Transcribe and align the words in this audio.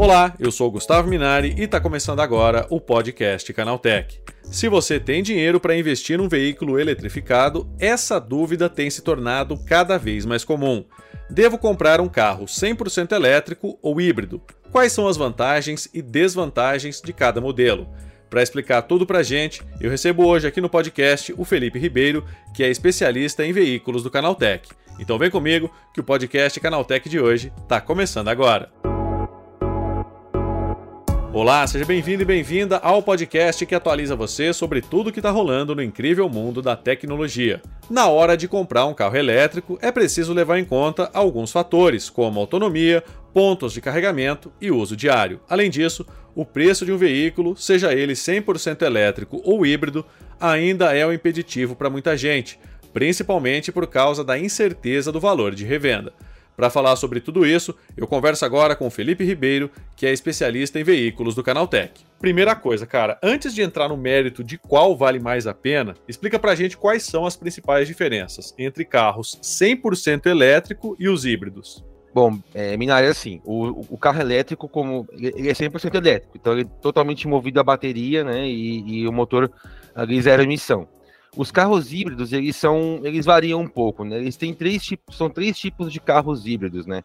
Olá, 0.00 0.34
eu 0.40 0.50
sou 0.50 0.70
Gustavo 0.70 1.10
Minari 1.10 1.54
e 1.58 1.64
está 1.64 1.78
começando 1.78 2.20
agora 2.20 2.66
o 2.70 2.80
podcast 2.80 3.52
Canaltech. 3.52 4.22
Se 4.42 4.66
você 4.66 4.98
tem 4.98 5.22
dinheiro 5.22 5.60
para 5.60 5.76
investir 5.76 6.16
num 6.16 6.26
veículo 6.26 6.80
eletrificado, 6.80 7.70
essa 7.78 8.18
dúvida 8.18 8.66
tem 8.70 8.88
se 8.88 9.02
tornado 9.02 9.62
cada 9.66 9.98
vez 9.98 10.24
mais 10.24 10.42
comum. 10.42 10.86
Devo 11.28 11.58
comprar 11.58 12.00
um 12.00 12.08
carro 12.08 12.46
100% 12.46 13.12
elétrico 13.12 13.78
ou 13.82 14.00
híbrido? 14.00 14.40
Quais 14.72 14.90
são 14.90 15.06
as 15.06 15.18
vantagens 15.18 15.86
e 15.92 16.00
desvantagens 16.00 17.02
de 17.02 17.12
cada 17.12 17.38
modelo? 17.38 17.86
Para 18.30 18.42
explicar 18.42 18.80
tudo 18.80 19.04
para 19.04 19.18
a 19.18 19.22
gente, 19.22 19.62
eu 19.82 19.90
recebo 19.90 20.26
hoje 20.26 20.46
aqui 20.46 20.62
no 20.62 20.70
podcast 20.70 21.34
o 21.36 21.44
Felipe 21.44 21.78
Ribeiro, 21.78 22.24
que 22.54 22.64
é 22.64 22.70
especialista 22.70 23.44
em 23.44 23.52
veículos 23.52 24.02
do 24.02 24.10
Canaltech. 24.10 24.66
Então 24.98 25.18
vem 25.18 25.30
comigo 25.30 25.70
que 25.92 26.00
o 26.00 26.04
podcast 26.04 26.58
Canaltech 26.58 27.06
de 27.06 27.20
hoje 27.20 27.52
está 27.62 27.82
começando 27.82 28.28
agora. 28.28 28.72
Olá, 31.32 31.64
seja 31.64 31.84
bem-vindo 31.84 32.22
e 32.22 32.26
bem-vinda 32.26 32.78
ao 32.78 33.00
podcast 33.00 33.64
que 33.64 33.72
atualiza 33.72 34.16
você 34.16 34.52
sobre 34.52 34.80
tudo 34.80 35.12
que 35.12 35.20
está 35.20 35.30
rolando 35.30 35.76
no 35.76 35.82
incrível 35.82 36.28
mundo 36.28 36.60
da 36.60 36.74
tecnologia. 36.74 37.62
Na 37.88 38.08
hora 38.08 38.36
de 38.36 38.48
comprar 38.48 38.84
um 38.86 38.94
carro 38.94 39.16
elétrico, 39.16 39.78
é 39.80 39.92
preciso 39.92 40.32
levar 40.32 40.58
em 40.58 40.64
conta 40.64 41.08
alguns 41.14 41.52
fatores, 41.52 42.10
como 42.10 42.40
autonomia, 42.40 43.04
pontos 43.32 43.72
de 43.72 43.80
carregamento 43.80 44.52
e 44.60 44.72
uso 44.72 44.96
diário. 44.96 45.40
Além 45.48 45.70
disso, 45.70 46.04
o 46.34 46.44
preço 46.44 46.84
de 46.84 46.90
um 46.90 46.96
veículo, 46.96 47.56
seja 47.56 47.94
ele 47.94 48.14
100% 48.14 48.82
elétrico 48.82 49.40
ou 49.44 49.64
híbrido, 49.64 50.04
ainda 50.40 50.96
é 50.96 51.06
um 51.06 51.12
impeditivo 51.12 51.76
para 51.76 51.88
muita 51.88 52.16
gente, 52.16 52.58
principalmente 52.92 53.70
por 53.70 53.86
causa 53.86 54.24
da 54.24 54.36
incerteza 54.36 55.12
do 55.12 55.20
valor 55.20 55.54
de 55.54 55.64
revenda. 55.64 56.12
Para 56.60 56.68
falar 56.68 56.94
sobre 56.96 57.20
tudo 57.20 57.46
isso, 57.46 57.74
eu 57.96 58.06
converso 58.06 58.44
agora 58.44 58.76
com 58.76 58.86
o 58.86 58.90
Felipe 58.90 59.24
Ribeiro, 59.24 59.70
que 59.96 60.04
é 60.04 60.12
especialista 60.12 60.78
em 60.78 60.84
veículos 60.84 61.34
do 61.34 61.42
Canaltech. 61.42 62.04
Primeira 62.18 62.54
coisa, 62.54 62.86
cara, 62.86 63.18
antes 63.22 63.54
de 63.54 63.62
entrar 63.62 63.88
no 63.88 63.96
mérito 63.96 64.44
de 64.44 64.58
qual 64.58 64.94
vale 64.94 65.18
mais 65.18 65.46
a 65.46 65.54
pena, 65.54 65.94
explica 66.06 66.38
pra 66.38 66.54
gente 66.54 66.76
quais 66.76 67.02
são 67.02 67.24
as 67.24 67.34
principais 67.34 67.88
diferenças 67.88 68.54
entre 68.58 68.84
carros 68.84 69.38
100% 69.42 70.26
elétrico 70.26 70.94
e 71.00 71.08
os 71.08 71.24
híbridos. 71.24 71.82
Bom, 72.12 72.38
é, 72.54 72.76
Minari 72.76 73.06
assim, 73.06 73.40
o, 73.42 73.94
o, 73.94 73.96
carro 73.96 74.20
elétrico, 74.20 74.68
como 74.68 75.08
ele 75.14 75.48
é 75.48 75.54
100% 75.54 75.94
elétrico, 75.94 76.36
então 76.36 76.52
ele 76.52 76.62
é 76.64 76.82
totalmente 76.82 77.26
movido 77.26 77.58
a 77.58 77.64
bateria, 77.64 78.22
né, 78.22 78.46
e, 78.46 79.00
e 79.00 79.08
o 79.08 79.12
motor 79.12 79.50
ali 79.94 80.20
zero 80.20 80.42
emissão. 80.42 80.86
Os 81.36 81.50
carros 81.52 81.92
híbridos, 81.92 82.32
eles 82.32 82.56
são, 82.56 83.00
eles 83.04 83.24
variam 83.24 83.60
um 83.60 83.68
pouco, 83.68 84.04
né? 84.04 84.18
Eles 84.18 84.36
têm 84.36 84.52
três 84.52 84.82
tipos, 84.82 85.16
são 85.16 85.30
três 85.30 85.58
tipos 85.58 85.92
de 85.92 86.00
carros 86.00 86.46
híbridos, 86.46 86.86
né? 86.86 87.02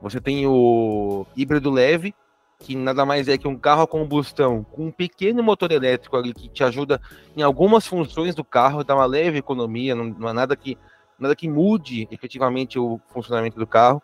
Você 0.00 0.20
tem 0.20 0.46
o 0.46 1.26
híbrido 1.36 1.70
leve, 1.70 2.14
que 2.60 2.76
nada 2.76 3.04
mais 3.04 3.28
é 3.28 3.36
que 3.36 3.48
um 3.48 3.56
carro 3.56 3.82
a 3.82 3.86
combustão 3.86 4.64
com 4.64 4.86
um 4.86 4.90
pequeno 4.92 5.42
motor 5.42 5.70
elétrico 5.72 6.16
ali 6.16 6.32
que 6.32 6.48
te 6.48 6.62
ajuda 6.62 7.00
em 7.36 7.42
algumas 7.42 7.86
funções 7.86 8.34
do 8.34 8.44
carro, 8.44 8.84
dá 8.84 8.94
uma 8.94 9.06
leve 9.06 9.38
economia, 9.38 9.94
não, 9.94 10.04
não 10.04 10.28
é 10.28 10.32
nada 10.32 10.56
que 10.56 10.76
nada 11.18 11.34
que 11.34 11.48
mude 11.48 12.06
efetivamente 12.12 12.78
o 12.78 13.00
funcionamento 13.08 13.58
do 13.58 13.66
carro. 13.66 14.00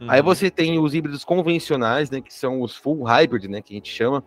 Uhum. 0.00 0.10
Aí 0.10 0.20
você 0.20 0.50
tem 0.50 0.78
os 0.78 0.92
híbridos 0.92 1.24
convencionais, 1.24 2.10
né, 2.10 2.20
que 2.20 2.34
são 2.34 2.60
os 2.60 2.76
full 2.76 3.04
hybrid, 3.04 3.48
né, 3.48 3.62
que 3.62 3.72
a 3.72 3.76
gente 3.76 3.92
chama, 3.92 4.24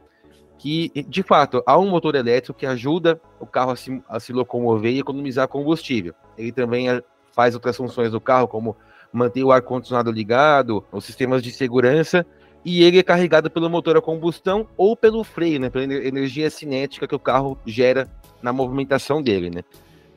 que, 0.61 0.91
de 1.07 1.23
fato, 1.23 1.63
há 1.65 1.75
um 1.79 1.89
motor 1.89 2.13
elétrico 2.13 2.59
que 2.59 2.67
ajuda 2.67 3.19
o 3.39 3.47
carro 3.47 3.71
a 3.71 3.75
se, 3.75 3.99
a 4.07 4.19
se 4.19 4.31
locomover 4.31 4.93
e 4.93 4.99
economizar 4.99 5.47
combustível. 5.47 6.13
Ele 6.37 6.51
também 6.51 6.87
é, 6.87 7.01
faz 7.33 7.55
outras 7.55 7.75
funções 7.75 8.11
do 8.11 8.21
carro, 8.21 8.47
como 8.47 8.77
manter 9.11 9.43
o 9.43 9.51
ar-condicionado 9.51 10.11
ligado, 10.11 10.85
os 10.91 11.03
sistemas 11.03 11.41
de 11.41 11.51
segurança, 11.51 12.23
e 12.63 12.83
ele 12.83 12.99
é 12.99 13.03
carregado 13.03 13.49
pelo 13.49 13.71
motor 13.71 13.97
a 13.97 14.01
combustão 14.01 14.67
ou 14.77 14.95
pelo 14.95 15.23
freio, 15.23 15.59
né, 15.59 15.71
pela 15.71 15.83
energia 15.83 16.47
cinética 16.51 17.07
que 17.07 17.15
o 17.15 17.19
carro 17.19 17.57
gera 17.65 18.07
na 18.39 18.53
movimentação 18.53 19.19
dele, 19.19 19.49
né. 19.49 19.63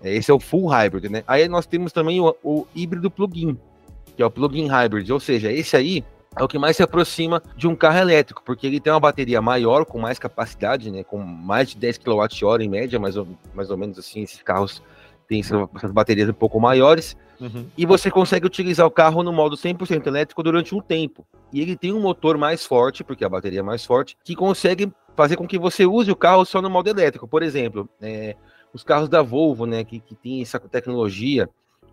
Esse 0.02 0.30
é 0.30 0.34
o 0.34 0.38
full 0.38 0.66
hybrid, 0.66 1.08
né. 1.08 1.24
Aí 1.26 1.48
nós 1.48 1.64
temos 1.64 1.90
também 1.90 2.20
o, 2.20 2.36
o 2.44 2.66
híbrido 2.74 3.10
plug-in, 3.10 3.58
que 4.14 4.22
é 4.22 4.26
o 4.26 4.30
plug-in 4.30 4.66
hybrid, 4.66 5.10
ou 5.10 5.18
seja, 5.18 5.50
esse 5.50 5.74
aí 5.74 6.04
é 6.36 6.42
o 6.42 6.48
que 6.48 6.58
mais 6.58 6.76
se 6.76 6.82
aproxima 6.82 7.42
de 7.56 7.68
um 7.68 7.76
carro 7.76 7.98
elétrico, 7.98 8.42
porque 8.44 8.66
ele 8.66 8.80
tem 8.80 8.92
uma 8.92 9.00
bateria 9.00 9.40
maior, 9.40 9.84
com 9.84 9.98
mais 9.98 10.18
capacidade, 10.18 10.90
né, 10.90 11.04
com 11.04 11.18
mais 11.18 11.70
de 11.70 11.76
10 11.76 11.98
kWh 11.98 12.60
em 12.60 12.68
média, 12.68 12.98
mais 12.98 13.16
ou, 13.16 13.26
mais 13.54 13.70
ou 13.70 13.76
menos 13.76 13.98
assim, 13.98 14.22
esses 14.22 14.42
carros 14.42 14.82
têm 15.28 15.40
essas 15.40 15.92
baterias 15.92 16.28
um 16.28 16.34
pouco 16.34 16.60
maiores, 16.60 17.16
uhum. 17.40 17.66
e 17.76 17.86
você 17.86 18.10
consegue 18.10 18.46
utilizar 18.46 18.86
o 18.86 18.90
carro 18.90 19.22
no 19.22 19.32
modo 19.32 19.56
100% 19.56 20.06
elétrico 20.06 20.42
durante 20.42 20.74
um 20.74 20.80
tempo. 20.80 21.26
E 21.52 21.60
ele 21.60 21.76
tem 21.76 21.92
um 21.92 22.00
motor 22.00 22.36
mais 22.36 22.66
forte, 22.66 23.04
porque 23.04 23.24
a 23.24 23.28
bateria 23.28 23.60
é 23.60 23.62
mais 23.62 23.84
forte, 23.84 24.16
que 24.24 24.34
consegue 24.34 24.92
fazer 25.16 25.36
com 25.36 25.46
que 25.46 25.58
você 25.58 25.86
use 25.86 26.10
o 26.10 26.16
carro 26.16 26.44
só 26.44 26.60
no 26.60 26.68
modo 26.68 26.88
elétrico. 26.88 27.28
Por 27.28 27.42
exemplo, 27.42 27.88
é, 28.02 28.34
os 28.72 28.82
carros 28.82 29.08
da 29.08 29.22
Volvo, 29.22 29.64
né, 29.64 29.84
que, 29.84 30.00
que 30.00 30.16
tem 30.16 30.42
essa 30.42 30.58
tecnologia, 30.58 31.48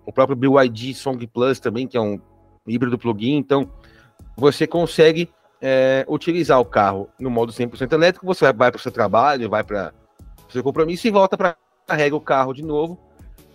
o 0.05 0.11
próprio 0.11 0.35
BYD 0.35 0.95
Song 0.95 1.25
Plus 1.27 1.59
também, 1.59 1.87
que 1.87 1.95
é 1.95 2.01
um 2.01 2.19
híbrido 2.67 2.97
plug-in, 2.97 3.37
então 3.37 3.69
você 4.41 4.65
consegue 4.65 5.29
é, 5.61 6.03
utilizar 6.07 6.59
o 6.59 6.65
carro 6.65 7.07
no 7.19 7.29
modo 7.29 7.53
100% 7.53 7.93
elétrico, 7.93 8.25
você 8.25 8.51
vai, 8.51 8.71
para 8.71 8.79
o 8.79 8.81
seu 8.81 8.91
trabalho, 8.91 9.47
vai 9.47 9.63
para 9.63 9.93
o 10.49 10.51
seu 10.51 10.63
compromisso 10.63 11.07
e 11.07 11.11
volta 11.11 11.37
para 11.37 11.55
carrega 11.85 12.15
o 12.15 12.21
carro 12.21 12.51
de 12.51 12.63
novo 12.63 12.99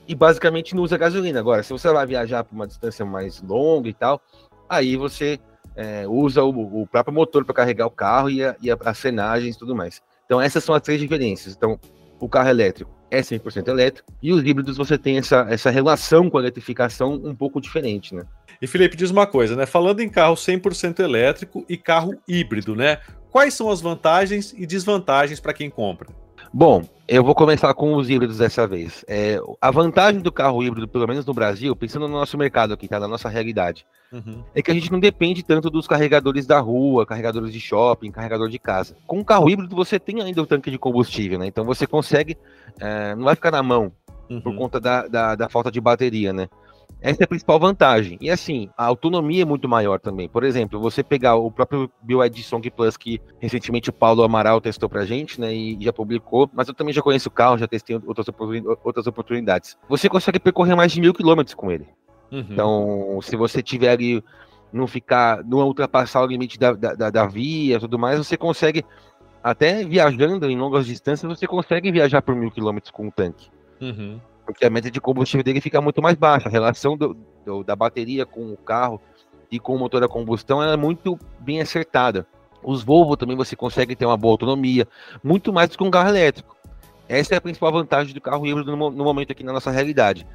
e 0.07 0.15
basicamente 0.15 0.77
não 0.77 0.85
usa 0.85 0.97
gasolina. 0.97 1.41
Agora, 1.41 1.65
se 1.65 1.73
você 1.73 1.91
vai 1.93 2.07
viajar 2.07 2.45
para 2.45 2.55
uma 2.55 2.69
distância 2.69 3.05
mais 3.05 3.43
longa 3.43 3.89
e 3.89 3.95
tal, 3.95 4.21
aí 4.69 4.97
você 4.97 5.41
é, 5.75 6.07
usa 6.07 6.45
o, 6.45 6.83
o, 6.83 6.87
próprio 6.87 7.13
motor 7.13 7.45
para 7.45 7.55
carregar 7.55 7.87
o 7.87 7.91
carro 7.91 8.31
e, 8.31 8.45
a, 8.45 8.55
e 8.63 8.71
a, 8.71 8.79
as 8.85 9.01
frenagens 9.01 9.57
e 9.57 9.59
tudo 9.59 9.75
mais. 9.75 10.01
Então, 10.25 10.41
essas 10.41 10.63
são 10.63 10.73
as 10.73 10.83
três 10.83 11.01
diferenças. 11.01 11.57
Então, 11.57 11.81
o 12.21 12.29
carro 12.29 12.49
elétrico 12.49 12.93
é 13.11 13.21
100% 13.21 13.67
elétrico 13.67 14.09
e 14.23 14.33
os 14.33 14.45
híbridos 14.45 14.77
você 14.77 14.97
tem 14.97 15.19
essa, 15.19 15.47
essa 15.51 15.71
relação 15.71 16.31
com 16.31 16.39
a 16.39 16.41
eletrificação 16.43 17.15
um 17.15 17.35
pouco 17.35 17.61
diferente, 17.61 18.15
né? 18.15 18.23
E 18.61 18.67
Felipe, 18.67 18.97
diz 18.97 19.11
uma 19.11 19.27
coisa, 19.27 19.55
né? 19.55 19.67
Falando 19.67 20.01
em 20.01 20.09
carro 20.09 20.35
100% 20.35 21.01
elétrico 21.01 21.65
e 21.69 21.77
carro 21.77 22.15
híbrido, 22.27 22.75
né? 22.75 22.99
Quais 23.31 23.55
são 23.55 23.71
as 23.71 23.81
vantagens 23.81 24.55
e 24.57 24.67
desvantagens 24.67 25.41
para 25.41 25.53
quem 25.53 25.69
compra? 25.69 26.09
Bom, 26.53 26.85
eu 27.07 27.23
vou 27.23 27.35
começar 27.35 27.73
com 27.75 27.95
os 27.95 28.09
híbridos 28.09 28.39
dessa 28.39 28.67
vez. 28.67 29.05
É, 29.07 29.39
a 29.61 29.71
vantagem 29.71 30.21
do 30.21 30.33
carro 30.33 30.63
híbrido, 30.63 30.89
pelo 30.89 31.07
menos 31.07 31.27
no 31.27 31.35
Brasil, 31.35 31.77
pensando 31.77 32.09
no 32.09 32.15
nosso 32.15 32.39
mercado 32.39 32.73
aqui, 32.73 32.89
tá? 32.89 32.99
Na 32.99 33.07
nossa 33.07 33.29
realidade, 33.29 33.87
uhum. 34.13 34.43
é 34.55 34.63
que 34.63 34.71
a 34.71 34.75
gente 34.75 34.91
não 34.91 34.99
depende 34.99 35.43
tanto 35.43 35.69
dos 35.69 35.87
carregadores 35.87 36.47
da 36.47 36.59
rua, 36.59 37.05
carregadores 37.05 37.53
de 37.53 37.61
shopping, 37.61 38.11
carregador 38.11 38.49
de 38.49 38.59
casa. 38.59 38.97
Com 39.07 39.21
o 39.21 39.25
carro 39.25 39.51
híbrido, 39.51 39.77
você 39.77 39.99
tem 39.99 40.23
ainda 40.23 40.43
o 40.43 40.47
tanque 40.47 40.71
de 40.71 40.79
combustível, 40.79 41.39
né? 41.39 41.47
Então 41.47 41.65
você 41.65 41.87
consegue, 41.87 42.39
é, 42.81 43.15
não 43.15 43.25
vai 43.25 43.35
ficar 43.35 43.51
na 43.51 43.63
mão 43.63 43.93
uhum. 44.31 44.41
por 44.41 44.57
conta 44.57 44.81
da, 44.81 45.07
da, 45.07 45.35
da 45.35 45.49
falta 45.49 45.71
de 45.71 45.81
bateria, 45.81 46.33
né? 46.33 46.49
Essa 47.01 47.23
é 47.23 47.25
a 47.25 47.29
principal 47.29 47.61
vantagem. 47.61 48.19
E 48.21 48.31
assim, 48.31 48.69
a 48.77 48.85
autonomia 48.85 49.43
é 49.43 49.45
muito 49.45 49.69
maior 49.69 50.01
também. 50.01 50.29
Por 50.29 50.43
exemplo, 50.43 50.81
você 50.81 51.03
pegar 51.03 51.37
o 51.37 51.51
próprio 51.51 51.91
BYD 52.03 52.43
Song 52.43 52.69
Plus, 52.71 52.97
que 52.97 53.21
recentemente 53.39 53.91
o 53.91 53.93
Paulo 53.93 54.23
Amaral 54.23 54.61
testou 54.61 54.89
pra 54.89 55.05
gente, 55.05 55.41
né, 55.41 55.55
e 55.55 55.79
já 55.81 55.93
publicou, 55.93 56.51
mas 56.53 56.69
eu 56.69 56.75
também 56.75 56.95
já 56.95 57.03
conheço 57.03 57.29
o 57.29 57.33
carro, 57.33 57.59
já 57.59 57.69
testei 57.69 57.97
outras, 58.07 58.27
outras 58.83 59.07
oportunidades. 59.07 59.77
Você 59.89 60.09
consegue 60.09 60.41
percorrer 60.41 60.75
mais 60.75 60.91
de 60.91 61.01
mil 61.01 61.13
quilômetros 61.13 61.55
com 61.55 61.71
ele. 61.71 61.87
Uhum. 62.33 62.47
Então, 62.51 63.19
se 63.23 63.37
você 63.37 63.63
tiver 63.63 63.91
ali, 63.91 64.25
não 64.73 64.87
ficar, 64.87 65.45
não 65.45 65.59
ultrapassar 65.59 66.23
o 66.23 66.27
limite 66.27 66.59
da, 66.59 66.73
da, 66.73 67.11
da 67.11 67.27
via 67.27 67.79
tudo 67.79 67.99
mais, 67.99 68.19
você 68.19 68.37
consegue, 68.37 68.85
até 69.45 69.85
viajando 69.85 70.51
em 70.51 70.59
longas 70.59 70.87
distâncias, 70.87 71.39
você 71.39 71.47
consegue 71.47 71.93
viajar 71.93 72.23
por 72.23 72.35
mil 72.35 72.51
quilômetros 72.51 72.91
com 72.91 73.07
o 73.07 73.13
tanque. 73.13 73.49
Uhum 73.81 74.19
porque 74.47 74.65
a 74.65 74.71
média 74.71 74.91
de 74.91 75.01
combustível 75.01 75.43
dele 75.43 75.61
fica 75.61 75.81
muito 75.81 76.01
mais 76.01 76.17
baixa. 76.17 76.49
A 76.49 76.53
relação 76.53 76.97
do, 76.97 77.15
do, 77.45 77.65
da 77.65 77.75
bateria 77.75 78.25
com 78.25 78.53
o 78.53 78.57
carro 78.57 79.01
e 79.51 79.59
com 79.59 79.75
o 79.75 79.79
motor 79.79 80.03
a 80.03 80.09
combustão 80.09 80.63
é 80.63 80.77
muito 80.77 81.19
bem 81.41 81.61
acertada. 81.61 82.27
Os 82.63 82.83
Volvo 82.83 83.17
também 83.17 83.37
você 83.37 83.55
consegue 83.57 83.95
ter 83.95 84.07
uma 84.07 84.17
boa 84.17 84.33
autonomia, 84.33 84.89
muito 85.23 85.53
mais 85.53 85.69
do 85.69 85.77
que 85.77 85.85
um 85.85 85.91
carro 85.91 86.09
elétrico. 86.09 86.57
Essa 87.09 87.35
é 87.35 87.39
a 87.39 87.41
principal 87.41 87.73
vantagem 87.73 88.15
do 88.15 88.21
carro 88.21 88.47
híbrido 88.47 88.77
no, 88.77 88.91
no 88.91 89.05
momento 89.05 89.33
aqui 89.33 89.45
na 89.45 89.53
nossa 89.53 89.71
realidade. 89.71 90.27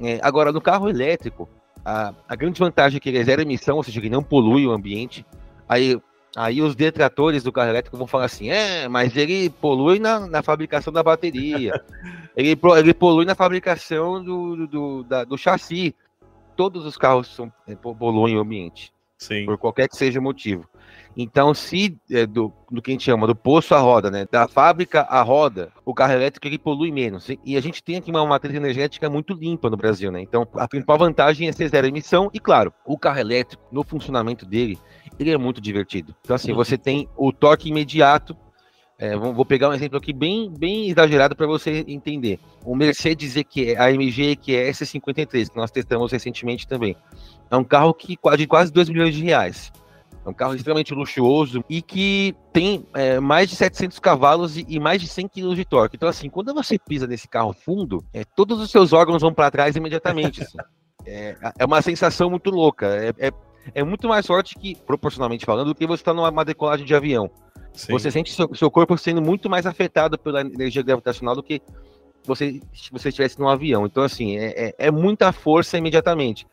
É, 0.00 0.18
agora, 0.22 0.52
no 0.52 0.60
carro 0.60 0.88
elétrico, 0.88 1.48
a, 1.84 2.14
a, 2.28 2.36
grande 2.36 2.58
vantagem 2.58 2.96
é 2.96 3.00
que 3.00 3.08
ele 3.08 3.18
é 3.18 3.24
zero 3.24 3.42
emissão, 3.42 3.76
ou 3.76 3.82
seja, 3.82 4.00
que 4.00 4.10
não 4.10 4.22
polui 4.22 4.66
o 4.66 4.72
ambiente. 4.72 5.24
Aí 5.68 6.00
Aí 6.38 6.62
os 6.62 6.76
detratores 6.76 7.42
do 7.42 7.50
carro 7.50 7.70
elétrico 7.70 7.96
vão 7.96 8.06
falar 8.06 8.26
assim: 8.26 8.48
é, 8.48 8.86
mas 8.86 9.16
ele 9.16 9.50
polui 9.50 9.98
na, 9.98 10.20
na 10.28 10.40
fabricação 10.40 10.92
da 10.92 11.02
bateria, 11.02 11.72
ele, 12.36 12.56
ele 12.76 12.94
polui 12.94 13.24
na 13.24 13.34
fabricação 13.34 14.22
do, 14.22 14.68
do, 14.68 15.02
da, 15.02 15.24
do 15.24 15.36
chassi. 15.36 15.96
Todos 16.54 16.86
os 16.86 16.96
carros 16.96 17.34
são, 17.34 17.52
é, 17.66 17.74
poluem 17.74 18.36
o 18.36 18.40
ambiente. 18.40 18.92
Sim. 19.16 19.46
Por 19.46 19.58
qualquer 19.58 19.88
que 19.88 19.96
seja 19.96 20.20
o 20.20 20.22
motivo. 20.22 20.64
Então, 21.20 21.52
se 21.52 21.98
é, 22.12 22.24
do, 22.24 22.52
do 22.70 22.80
que 22.80 22.92
a 22.92 22.94
gente 22.94 23.02
chama 23.02 23.26
do 23.26 23.34
poço 23.34 23.74
à 23.74 23.80
roda, 23.80 24.08
né, 24.08 24.24
da 24.30 24.46
fábrica 24.46 25.00
à 25.00 25.20
roda, 25.20 25.72
o 25.84 25.92
carro 25.92 26.12
elétrico 26.12 26.46
ele 26.46 26.60
polui 26.60 26.92
menos. 26.92 27.28
E 27.44 27.56
a 27.56 27.60
gente 27.60 27.82
tem 27.82 27.96
aqui 27.96 28.08
uma 28.08 28.24
matriz 28.24 28.54
energética 28.54 29.10
muito 29.10 29.34
limpa 29.34 29.68
no 29.68 29.76
Brasil, 29.76 30.12
né? 30.12 30.20
Então, 30.22 30.46
a 30.54 30.68
principal 30.68 30.96
vantagem 30.96 31.48
é 31.48 31.52
ser 31.52 31.70
zero 31.70 31.88
emissão 31.88 32.30
e, 32.32 32.38
claro, 32.38 32.72
o 32.86 32.96
carro 32.96 33.18
elétrico, 33.18 33.64
no 33.72 33.82
funcionamento 33.82 34.46
dele, 34.46 34.78
ele 35.18 35.32
é 35.32 35.36
muito 35.36 35.60
divertido. 35.60 36.14
Então, 36.20 36.36
assim, 36.36 36.52
você 36.52 36.78
tem 36.78 37.08
o 37.16 37.32
torque 37.32 37.68
imediato. 37.68 38.36
É, 38.96 39.16
vou 39.16 39.44
pegar 39.44 39.70
um 39.70 39.74
exemplo 39.74 39.98
aqui 39.98 40.12
bem, 40.12 40.52
bem 40.56 40.88
exagerado 40.88 41.34
para 41.34 41.48
você 41.48 41.84
entender. 41.88 42.38
O 42.64 42.76
Mercedes 42.76 43.34
EQE, 43.34 43.76
AMG 43.76 44.30
EQS 44.32 44.88
53, 44.88 45.48
que 45.48 45.56
nós 45.56 45.72
testamos 45.72 46.12
recentemente 46.12 46.64
também. 46.66 46.94
É 47.50 47.56
um 47.56 47.64
carro 47.64 47.92
que 47.92 48.16
de 48.36 48.46
quase 48.46 48.72
2 48.72 48.88
milhões 48.88 49.16
de 49.16 49.24
reais. 49.24 49.72
É 50.28 50.30
um 50.30 50.34
carro 50.34 50.54
extremamente 50.54 50.94
luxuoso 50.94 51.64
e 51.68 51.80
que 51.80 52.36
tem 52.52 52.86
é, 52.94 53.18
mais 53.18 53.48
de 53.48 53.56
700 53.56 53.98
cavalos 53.98 54.56
e, 54.56 54.66
e, 54.68 54.78
mais 54.78 55.00
de 55.00 55.08
100 55.08 55.28
kg 55.28 55.54
de 55.54 55.64
torque. 55.64 55.96
Então, 55.96 56.08
assim, 56.08 56.28
quando 56.28 56.52
você 56.52 56.78
pisa 56.78 57.06
nesse 57.06 57.26
carro 57.26 57.52
fundo, 57.52 58.04
é, 58.12 58.24
todos 58.24 58.60
os 58.60 58.70
seus 58.70 58.92
órgãos 58.92 59.22
vão 59.22 59.32
para 59.32 59.50
trás 59.50 59.74
imediatamente. 59.76 60.42
Assim. 60.42 60.58
É, 61.10 61.34
é, 61.60 61.64
uma 61.64 61.80
sensação 61.80 62.28
muito 62.28 62.50
louca. 62.50 62.86
É, 62.86 63.28
é, 63.28 63.32
é, 63.76 63.82
muito 63.82 64.06
mais 64.08 64.26
forte 64.26 64.54
que, 64.54 64.74
proporcionalmente 64.74 65.46
falando, 65.46 65.68
do 65.68 65.74
que 65.74 65.86
você 65.86 66.02
está 66.02 66.12
numa 66.12 66.44
decolagem 66.44 66.84
de 66.84 66.94
avião. 66.94 67.30
Sim. 67.72 67.92
Você 67.92 68.10
sente 68.10 68.30
seu, 68.30 68.54
seu 68.54 68.70
corpo 68.70 68.98
sendo 68.98 69.22
muito 69.22 69.48
mais 69.48 69.64
afetado 69.64 70.18
pela 70.18 70.42
energia 70.42 70.82
gravitacional 70.82 71.34
do 71.34 71.42
que 71.42 71.62
você, 72.26 72.60
se 72.74 72.90
você 72.90 73.08
estivesse 73.08 73.38
num 73.38 73.48
avião. 73.48 73.86
Então, 73.86 74.02
assim, 74.02 74.36
é, 74.36 74.68
é, 74.68 74.74
é 74.78 74.90
muita 74.90 75.32
força 75.32 75.78
imediatamente. 75.78 76.46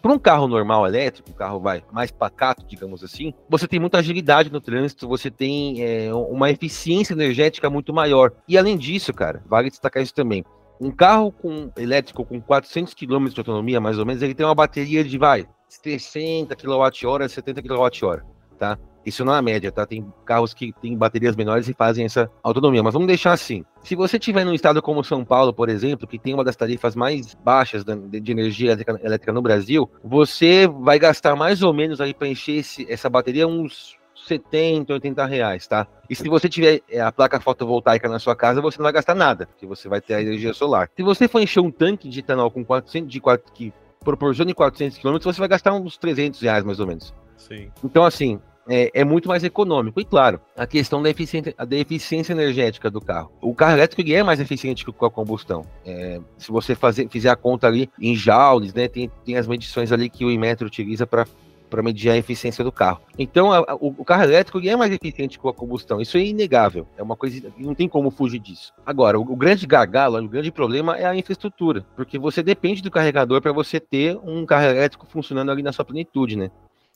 Para 0.00 0.12
um 0.12 0.18
carro 0.18 0.48
normal 0.48 0.86
elétrico, 0.86 1.30
um 1.30 1.34
carro 1.34 1.60
vai 1.60 1.82
mais 1.92 2.10
pacato, 2.10 2.64
digamos 2.66 3.04
assim, 3.04 3.34
você 3.48 3.68
tem 3.68 3.78
muita 3.78 3.98
agilidade 3.98 4.50
no 4.50 4.60
trânsito, 4.60 5.06
você 5.06 5.30
tem 5.30 5.82
é, 5.82 6.12
uma 6.14 6.50
eficiência 6.50 7.12
energética 7.12 7.68
muito 7.68 7.92
maior. 7.92 8.32
E 8.48 8.56
além 8.56 8.78
disso, 8.78 9.12
cara, 9.12 9.42
vale 9.46 9.68
destacar 9.68 10.02
isso 10.02 10.14
também. 10.14 10.44
Um 10.80 10.90
carro 10.90 11.30
com 11.30 11.70
elétrico 11.76 12.24
com 12.24 12.40
400 12.40 12.94
km 12.94 13.26
de 13.26 13.40
autonomia, 13.40 13.80
mais 13.80 13.98
ou 13.98 14.06
menos, 14.06 14.22
ele 14.22 14.34
tem 14.34 14.46
uma 14.46 14.54
bateria 14.54 15.04
de 15.04 15.18
vai 15.18 15.46
60 15.68 16.56
kWh, 16.56 17.28
70 17.28 17.62
kWh, 17.62 18.22
tá? 18.60 18.78
Isso 19.04 19.24
não 19.24 19.34
é 19.34 19.38
a 19.38 19.42
média, 19.42 19.72
tá? 19.72 19.86
Tem 19.86 20.06
carros 20.26 20.52
que 20.52 20.74
têm 20.82 20.94
baterias 20.96 21.34
menores 21.34 21.66
e 21.68 21.72
fazem 21.72 22.04
essa 22.04 22.30
autonomia. 22.42 22.82
Mas 22.82 22.92
vamos 22.92 23.08
deixar 23.08 23.32
assim. 23.32 23.64
Se 23.82 23.96
você 23.96 24.18
tiver 24.18 24.44
num 24.44 24.52
estado 24.52 24.82
como 24.82 25.02
São 25.02 25.24
Paulo, 25.24 25.54
por 25.54 25.70
exemplo, 25.70 26.06
que 26.06 26.18
tem 26.18 26.34
uma 26.34 26.44
das 26.44 26.54
tarifas 26.54 26.94
mais 26.94 27.34
baixas 27.34 27.82
de 27.82 28.30
energia 28.30 28.76
elétrica 29.02 29.32
no 29.32 29.40
Brasil, 29.40 29.90
você 30.04 30.68
vai 30.68 30.98
gastar 30.98 31.34
mais 31.34 31.62
ou 31.62 31.72
menos 31.72 31.98
aí 31.98 32.12
para 32.12 32.28
encher 32.28 32.58
esse, 32.58 32.86
essa 32.92 33.08
bateria 33.08 33.48
uns 33.48 33.98
70, 34.26 34.92
80 34.92 35.24
reais, 35.24 35.66
tá? 35.66 35.86
E 36.08 36.14
se 36.14 36.28
você 36.28 36.46
tiver 36.46 36.82
é, 36.90 37.00
a 37.00 37.10
placa 37.10 37.40
fotovoltaica 37.40 38.06
na 38.06 38.18
sua 38.18 38.36
casa, 38.36 38.60
você 38.60 38.76
não 38.76 38.84
vai 38.84 38.92
gastar 38.92 39.14
nada, 39.14 39.46
porque 39.46 39.66
você 39.66 39.88
vai 39.88 40.02
ter 40.02 40.12
a 40.12 40.20
energia 40.20 40.52
solar. 40.52 40.90
Se 40.94 41.02
você 41.02 41.26
for 41.26 41.40
encher 41.40 41.60
um 41.60 41.70
tanque 41.70 42.06
de 42.06 42.20
etanol 42.20 42.50
com 42.50 42.62
400 42.62 43.10
de 43.10 43.18
4, 43.18 43.50
que 43.54 43.72
proporcione 44.04 44.52
400 44.52 44.98
km, 44.98 45.18
você 45.22 45.38
vai 45.38 45.48
gastar 45.48 45.72
uns 45.72 45.96
300 45.96 46.38
reais 46.42 46.64
mais 46.64 46.78
ou 46.80 46.86
menos. 46.86 47.14
Sim. 47.36 47.70
Então, 47.82 48.04
assim, 48.04 48.38
é, 48.70 48.90
é, 48.94 49.04
muito 49.04 49.28
mais 49.28 49.42
econômico. 49.42 50.00
E 50.00 50.04
claro, 50.04 50.40
a 50.56 50.66
questão 50.66 51.02
da 51.02 51.10
eficiência, 51.10 51.52
da 51.58 51.76
eficiência 51.76 52.32
energética 52.32 52.88
do 52.88 53.00
carro. 53.00 53.32
O 53.42 53.52
carro 53.52 53.72
elétrico 53.72 54.08
é 54.10 54.22
mais 54.22 54.38
eficiente 54.38 54.84
que 54.84 54.92
a 55.04 55.10
combustão. 55.10 55.64
É, 55.84 56.20
se 56.38 56.52
você 56.52 56.74
fazer, 56.76 57.08
fizer 57.08 57.30
a 57.30 57.36
conta 57.36 57.66
ali 57.66 57.90
em 58.00 58.14
joules, 58.14 58.72
né, 58.72 58.86
tem, 58.86 59.10
tem 59.24 59.36
as 59.36 59.48
medições 59.48 59.90
ali 59.90 60.08
que 60.08 60.24
o 60.24 60.30
Inmetro 60.30 60.66
utiliza 60.66 61.06
para 61.06 61.26
para 61.70 61.84
medir 61.84 62.10
a 62.10 62.16
eficiência 62.16 62.64
do 62.64 62.72
carro. 62.72 63.00
Então, 63.16 63.52
a, 63.52 63.64
o, 63.80 64.04
carro 64.04 64.24
elétrico 64.24 64.58
é 64.58 64.74
mais 64.74 64.92
eficiente 64.92 65.38
que 65.38 65.48
a 65.48 65.52
combustão. 65.52 66.00
Isso 66.00 66.18
é 66.18 66.24
inegável. 66.24 66.84
É 66.98 67.02
uma 67.02 67.16
coisa, 67.16 67.40
não 67.56 67.76
tem 67.76 67.88
como 67.88 68.10
fugir 68.10 68.40
disso. 68.40 68.72
Agora, 68.84 69.18
o, 69.18 69.22
o 69.22 69.36
grande 69.36 69.66
gargalo, 69.68 70.18
o 70.18 70.28
grande 70.28 70.50
problema 70.50 70.98
é 70.98 71.06
a 71.06 71.14
infraestrutura, 71.14 71.86
porque 71.94 72.18
você 72.18 72.42
depende 72.42 72.82
do 72.82 72.90
carregador 72.90 73.40
para 73.40 73.52
você 73.52 73.78
ter 73.78 74.18
um 74.24 74.44
carro 74.44 74.64
elétrico 74.64 75.06
funcionando 75.06 75.52
ali 75.52 75.62
na 75.62 75.72
sua 75.72 75.84
plenitude, 75.84 76.34
né? 76.34 76.50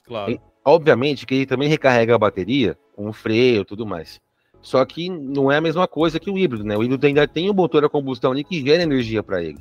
Claro. 0.06 0.32
E, 0.32 0.40
obviamente 0.64 1.26
que 1.26 1.34
ele 1.34 1.46
também 1.46 1.68
recarrega 1.68 2.14
a 2.14 2.18
bateria 2.18 2.76
com 2.94 3.12
freio 3.12 3.62
e 3.62 3.64
tudo 3.64 3.86
mais. 3.86 4.20
Só 4.62 4.82
que 4.84 5.10
não 5.10 5.52
é 5.52 5.58
a 5.58 5.60
mesma 5.60 5.86
coisa 5.86 6.18
que 6.18 6.30
o 6.30 6.38
híbrido, 6.38 6.64
né? 6.64 6.76
O 6.76 6.82
híbrido 6.82 7.06
ainda 7.06 7.28
tem 7.28 7.50
um 7.50 7.54
motor 7.54 7.84
a 7.84 7.88
combustão 7.88 8.32
ali 8.32 8.42
que 8.42 8.64
gera 8.64 8.82
energia 8.82 9.22
para 9.22 9.42
ele. 9.42 9.58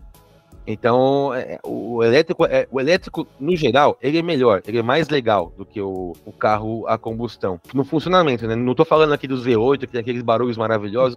Então, 0.66 1.34
é, 1.34 1.60
o 1.66 2.02
elétrico, 2.02 2.46
é, 2.46 2.66
o 2.72 2.80
elétrico, 2.80 3.28
no 3.38 3.54
geral, 3.54 3.98
ele 4.02 4.18
é 4.18 4.22
melhor, 4.22 4.62
ele 4.66 4.78
é 4.78 4.82
mais 4.82 5.10
legal 5.10 5.54
do 5.58 5.66
que 5.66 5.82
o, 5.82 6.14
o 6.26 6.32
carro 6.32 6.88
a 6.88 6.98
combustão. 6.98 7.60
No 7.74 7.84
funcionamento, 7.84 8.48
né? 8.48 8.56
Não 8.56 8.72
estou 8.72 8.86
falando 8.86 9.14
aqui 9.14 9.28
dos 9.28 9.46
V8, 9.46 9.80
que 9.80 9.88
tem 9.88 10.00
aqueles 10.00 10.22
barulhos 10.22 10.56
maravilhosos, 10.56 11.16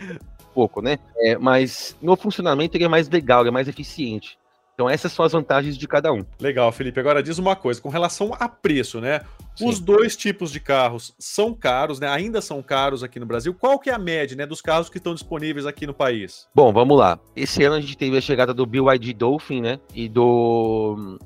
pouco, 0.54 0.80
né? 0.80 0.98
É, 1.18 1.36
mas 1.36 1.94
no 2.00 2.16
funcionamento 2.16 2.76
ele 2.76 2.84
é 2.84 2.88
mais 2.88 3.10
legal, 3.10 3.42
ele 3.42 3.50
é 3.50 3.52
mais 3.52 3.68
eficiente. 3.68 4.38
Então 4.78 4.88
essas 4.88 5.10
são 5.10 5.24
as 5.24 5.32
vantagens 5.32 5.76
de 5.76 5.88
cada 5.88 6.12
um. 6.12 6.24
Legal, 6.38 6.70
Felipe. 6.70 7.00
Agora 7.00 7.20
diz 7.20 7.36
uma 7.36 7.56
coisa, 7.56 7.82
com 7.82 7.88
relação 7.88 8.32
a 8.38 8.48
preço, 8.48 9.00
né? 9.00 9.22
Sim. 9.56 9.68
Os 9.68 9.80
dois 9.80 10.16
tipos 10.16 10.52
de 10.52 10.60
carros 10.60 11.12
são 11.18 11.52
caros, 11.52 11.98
né? 11.98 12.06
Ainda 12.08 12.40
são 12.40 12.62
caros 12.62 13.02
aqui 13.02 13.18
no 13.18 13.26
Brasil. 13.26 13.52
Qual 13.52 13.76
que 13.80 13.90
é 13.90 13.94
a 13.94 13.98
média, 13.98 14.36
né, 14.36 14.46
dos 14.46 14.62
carros 14.62 14.88
que 14.88 14.98
estão 14.98 15.14
disponíveis 15.14 15.66
aqui 15.66 15.84
no 15.84 15.92
país? 15.92 16.46
Bom, 16.54 16.72
vamos 16.72 16.96
lá. 16.96 17.18
Esse 17.34 17.64
ano 17.64 17.74
a 17.74 17.80
gente 17.80 17.98
teve 17.98 18.16
a 18.16 18.20
chegada 18.20 18.54
do 18.54 18.64
BYD 18.64 19.14
Dolphin, 19.14 19.62
né? 19.62 19.80
E 19.92 20.08
do 20.08 21.18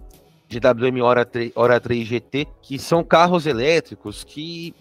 GWM 0.49 1.03
Hora 1.03 1.27
3, 1.27 1.53
Hora 1.55 1.79
3 1.79 2.09
GT, 2.09 2.47
que 2.63 2.79
são 2.79 3.05
carros 3.05 3.47
elétricos 3.47 4.25
que 4.25 4.75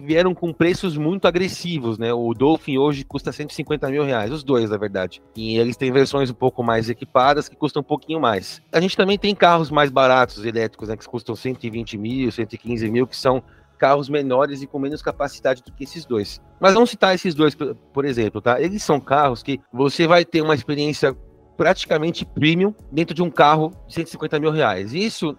vieram 0.00 0.34
com 0.34 0.52
preços 0.52 0.96
muito 0.96 1.26
agressivos, 1.26 1.98
né? 1.98 2.12
O 2.12 2.32
Dolphin 2.34 2.78
hoje 2.78 3.04
custa 3.04 3.32
150 3.32 3.88
mil 3.90 4.04
reais, 4.04 4.32
os 4.32 4.42
dois, 4.42 4.70
na 4.70 4.76
verdade. 4.76 5.22
E 5.36 5.56
eles 5.56 5.76
têm 5.76 5.92
versões 5.92 6.30
um 6.30 6.34
pouco 6.34 6.62
mais 6.62 6.90
equipadas 6.90 7.48
que 7.48 7.56
custam 7.56 7.80
um 7.80 7.84
pouquinho 7.84 8.20
mais. 8.20 8.60
A 8.72 8.80
gente 8.80 8.96
também 8.96 9.18
tem 9.18 9.34
carros 9.34 9.70
mais 9.70 9.90
baratos 9.90 10.44
elétricos, 10.44 10.88
né? 10.88 10.96
Que 10.96 11.06
custam 11.06 11.36
120 11.36 11.96
mil, 11.96 12.30
115 12.30 12.90
mil, 12.90 13.06
que 13.06 13.16
são 13.16 13.42
carros 13.78 14.08
menores 14.08 14.62
e 14.62 14.66
com 14.66 14.78
menos 14.78 15.02
capacidade 15.02 15.62
do 15.62 15.72
que 15.72 15.84
esses 15.84 16.04
dois. 16.04 16.40
Mas 16.60 16.74
vamos 16.74 16.90
citar 16.90 17.14
esses 17.14 17.34
dois, 17.34 17.54
por 17.92 18.04
exemplo, 18.04 18.40
tá? 18.40 18.60
Eles 18.60 18.82
são 18.82 19.00
carros 19.00 19.42
que 19.42 19.60
você 19.72 20.06
vai 20.06 20.24
ter 20.24 20.40
uma 20.40 20.54
experiência 20.54 21.16
praticamente 21.56 22.24
premium 22.24 22.74
dentro 22.90 23.14
de 23.14 23.22
um 23.22 23.30
carro 23.30 23.70
de 23.86 23.94
150 23.94 24.40
mil 24.40 24.50
reais. 24.50 24.92
Isso, 24.92 25.36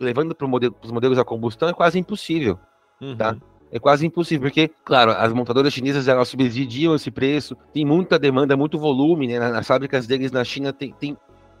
levando 0.00 0.34
para 0.34 0.46
modelo, 0.46 0.74
os 0.82 0.90
modelos 0.90 1.18
a 1.18 1.24
combustão, 1.24 1.68
é 1.68 1.72
quase 1.72 1.98
impossível, 1.98 2.58
uhum. 3.00 3.16
tá? 3.16 3.36
É 3.72 3.78
quase 3.78 4.06
impossível, 4.06 4.48
porque, 4.48 4.70
claro, 4.84 5.12
as 5.12 5.32
montadoras 5.32 5.72
chinesas 5.72 6.08
elas 6.08 6.28
subsidiam 6.28 6.94
esse 6.94 7.10
preço, 7.10 7.56
tem 7.72 7.84
muita 7.84 8.18
demanda, 8.18 8.56
muito 8.56 8.78
volume, 8.78 9.28
né? 9.28 9.38
Nas 9.38 9.66
fábricas 9.66 10.06
deles 10.06 10.32
na 10.32 10.42
China 10.42 10.72
tem, 10.72 10.92
tem 10.92 11.16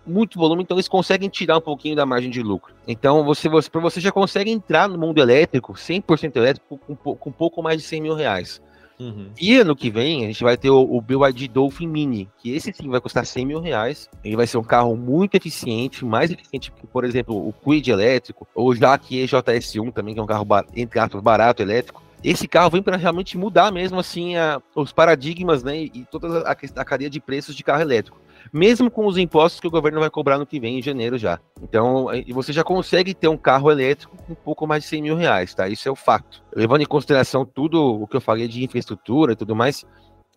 muito 0.06 0.38
volume, 0.38 0.62
então 0.62 0.76
eles 0.76 0.88
conseguem 0.88 1.28
tirar 1.28 1.58
um 1.58 1.60
pouquinho 1.60 1.94
da 1.94 2.04
margem 2.04 2.30
de 2.30 2.42
lucro. 2.42 2.74
Então, 2.86 3.24
você, 3.24 3.48
você, 3.48 3.70
você 3.72 4.00
já 4.00 4.10
consegue 4.10 4.50
entrar 4.50 4.88
no 4.88 4.98
mundo 4.98 5.20
elétrico, 5.20 5.74
100% 5.74 6.36
elétrico, 6.36 6.78
com, 6.78 6.96
com 6.96 7.32
pouco 7.32 7.62
mais 7.62 7.80
de 7.80 7.86
100 7.86 8.00
mil 8.00 8.14
reais. 8.14 8.60
Uhum. 9.00 9.30
E 9.40 9.56
ano 9.56 9.74
que 9.74 9.90
vem 9.90 10.24
a 10.24 10.26
gente 10.26 10.44
vai 10.44 10.58
ter 10.58 10.68
o, 10.68 10.82
o 10.82 11.00
BYD 11.00 11.48
Dolphin 11.48 11.88
Mini, 11.88 12.28
que 12.38 12.54
esse 12.54 12.70
sim 12.72 12.88
vai 12.88 13.00
custar 13.00 13.24
100 13.24 13.46
mil 13.46 13.60
reais. 13.60 14.10
Ele 14.22 14.36
vai 14.36 14.46
ser 14.46 14.58
um 14.58 14.62
carro 14.62 14.94
muito 14.94 15.34
eficiente, 15.34 16.04
mais 16.04 16.30
eficiente 16.30 16.70
que, 16.70 16.86
por 16.86 17.04
exemplo, 17.04 17.34
o 17.34 17.52
Quid 17.52 17.90
elétrico, 17.90 18.46
ou 18.54 18.74
já 18.74 18.96
que 18.98 19.24
EJS1 19.24 19.92
também, 19.92 20.12
que 20.12 20.20
é 20.20 20.22
um 20.22 20.26
carro, 20.26 20.46
entre 20.76 21.00
aspas, 21.00 21.22
barato 21.22 21.62
elétrico 21.62 22.02
esse 22.22 22.46
carro 22.46 22.70
vem 22.70 22.82
para 22.82 22.98
realmente 22.98 23.38
mudar 23.38 23.72
mesmo 23.72 23.98
assim 23.98 24.36
a, 24.36 24.60
os 24.74 24.92
paradigmas 24.92 25.62
né, 25.62 25.78
e 25.78 26.06
toda 26.10 26.40
a, 26.40 26.52
a, 26.52 26.84
cadeia 26.84 27.08
de 27.08 27.18
preços 27.18 27.54
de 27.56 27.64
carro 27.64 27.80
elétrico. 27.80 28.20
Mesmo 28.52 28.90
com 28.90 29.06
os 29.06 29.16
impostos 29.16 29.60
que 29.60 29.66
o 29.66 29.70
governo 29.70 30.00
vai 30.00 30.10
cobrar 30.10 30.38
no 30.38 30.46
que 30.46 30.58
vem, 30.58 30.78
em 30.78 30.82
janeiro 30.82 31.16
já. 31.16 31.38
Então, 31.62 32.06
você 32.32 32.52
já 32.52 32.64
consegue 32.64 33.14
ter 33.14 33.28
um 33.28 33.36
carro 33.36 33.70
elétrico 33.70 34.16
com 34.16 34.32
um 34.32 34.36
pouco 34.36 34.66
mais 34.66 34.82
de 34.82 34.88
100 34.88 35.02
mil 35.02 35.16
reais, 35.16 35.54
tá? 35.54 35.68
Isso 35.68 35.88
é 35.88 35.92
o 35.92 35.96
fato. 35.96 36.42
Levando 36.54 36.82
em 36.82 36.86
consideração 36.86 37.44
tudo 37.44 38.02
o 38.02 38.06
que 38.06 38.16
eu 38.16 38.20
falei 38.20 38.48
de 38.48 38.64
infraestrutura 38.64 39.32
e 39.32 39.36
tudo 39.36 39.54
mais, 39.54 39.84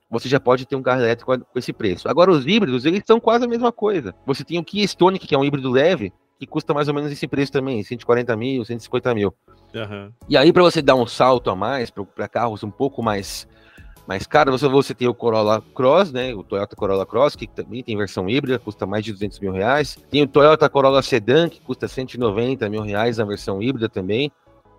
você 0.10 0.30
já 0.30 0.40
pode 0.40 0.66
ter 0.68 0.76
um 0.76 0.84
carro 0.84 1.02
elétrico 1.02 1.40
com 1.40 1.60
esse 1.60 1.74
preço. 1.74 2.08
Agora, 2.08 2.32
os 2.32 2.46
híbridos, 2.46 2.86
eles 2.86 3.02
são 3.06 3.20
quase 3.20 3.46
a 3.46 3.48
mesma 3.48 3.72
coisa. 3.72 4.14
Você 4.28 4.44
tem 4.44 4.60
o 4.60 4.64
Kia 4.64 4.84
Stonic, 4.84 5.26
que 5.26 5.34
é 5.34 5.38
um 5.38 5.44
híbrido 5.44 5.72
leve, 5.72 6.14
que 6.40 6.46
custa 6.46 6.74
mais 6.74 6.88
ou 6.88 6.94
menos 6.94 7.12
esse 7.12 7.28
preço 7.28 7.52
também, 7.52 7.82
140 7.82 8.36
mil, 8.36 8.64
150 8.64 9.16
mil. 9.16 9.34
Uhum. 9.74 10.12
E 10.30 10.38
aí, 10.38 10.54
para 10.54 10.62
você 10.62 10.82
dar 10.82 10.96
um 10.96 11.08
salto 11.08 11.50
a 11.50 11.56
mais, 11.56 11.90
para 11.90 12.28
carros 12.28 12.64
um 12.64 12.70
pouco 12.70 13.02
mais, 13.02 13.48
mais 14.08 14.28
caros, 14.28 14.60
você, 14.60 14.68
você 14.68 14.94
tem 14.94 15.08
o 15.08 15.14
Corolla 15.14 15.64
Cross, 15.74 16.12
né? 16.12 16.34
O 16.34 16.44
Toyota 16.44 16.76
Corolla 16.76 17.06
Cross, 17.06 17.36
que 17.36 17.48
também 17.48 17.84
tem 17.84 17.96
versão 17.96 18.30
híbrida, 18.30 18.60
custa 18.60 18.86
mais 18.86 19.06
de 19.06 19.12
200 19.14 19.40
mil 19.40 19.52
reais. 19.52 19.98
Tem 20.10 20.24
o 20.24 20.28
Toyota 20.28 20.70
Corolla 20.70 21.02
Sedan, 21.02 21.50
que 21.50 21.62
custa 21.62 21.88
190 21.88 22.70
mil 22.70 22.82
reais 22.82 23.18
na 23.18 23.26
versão 23.26 23.62
híbrida 23.62 23.88
também. 23.88 24.32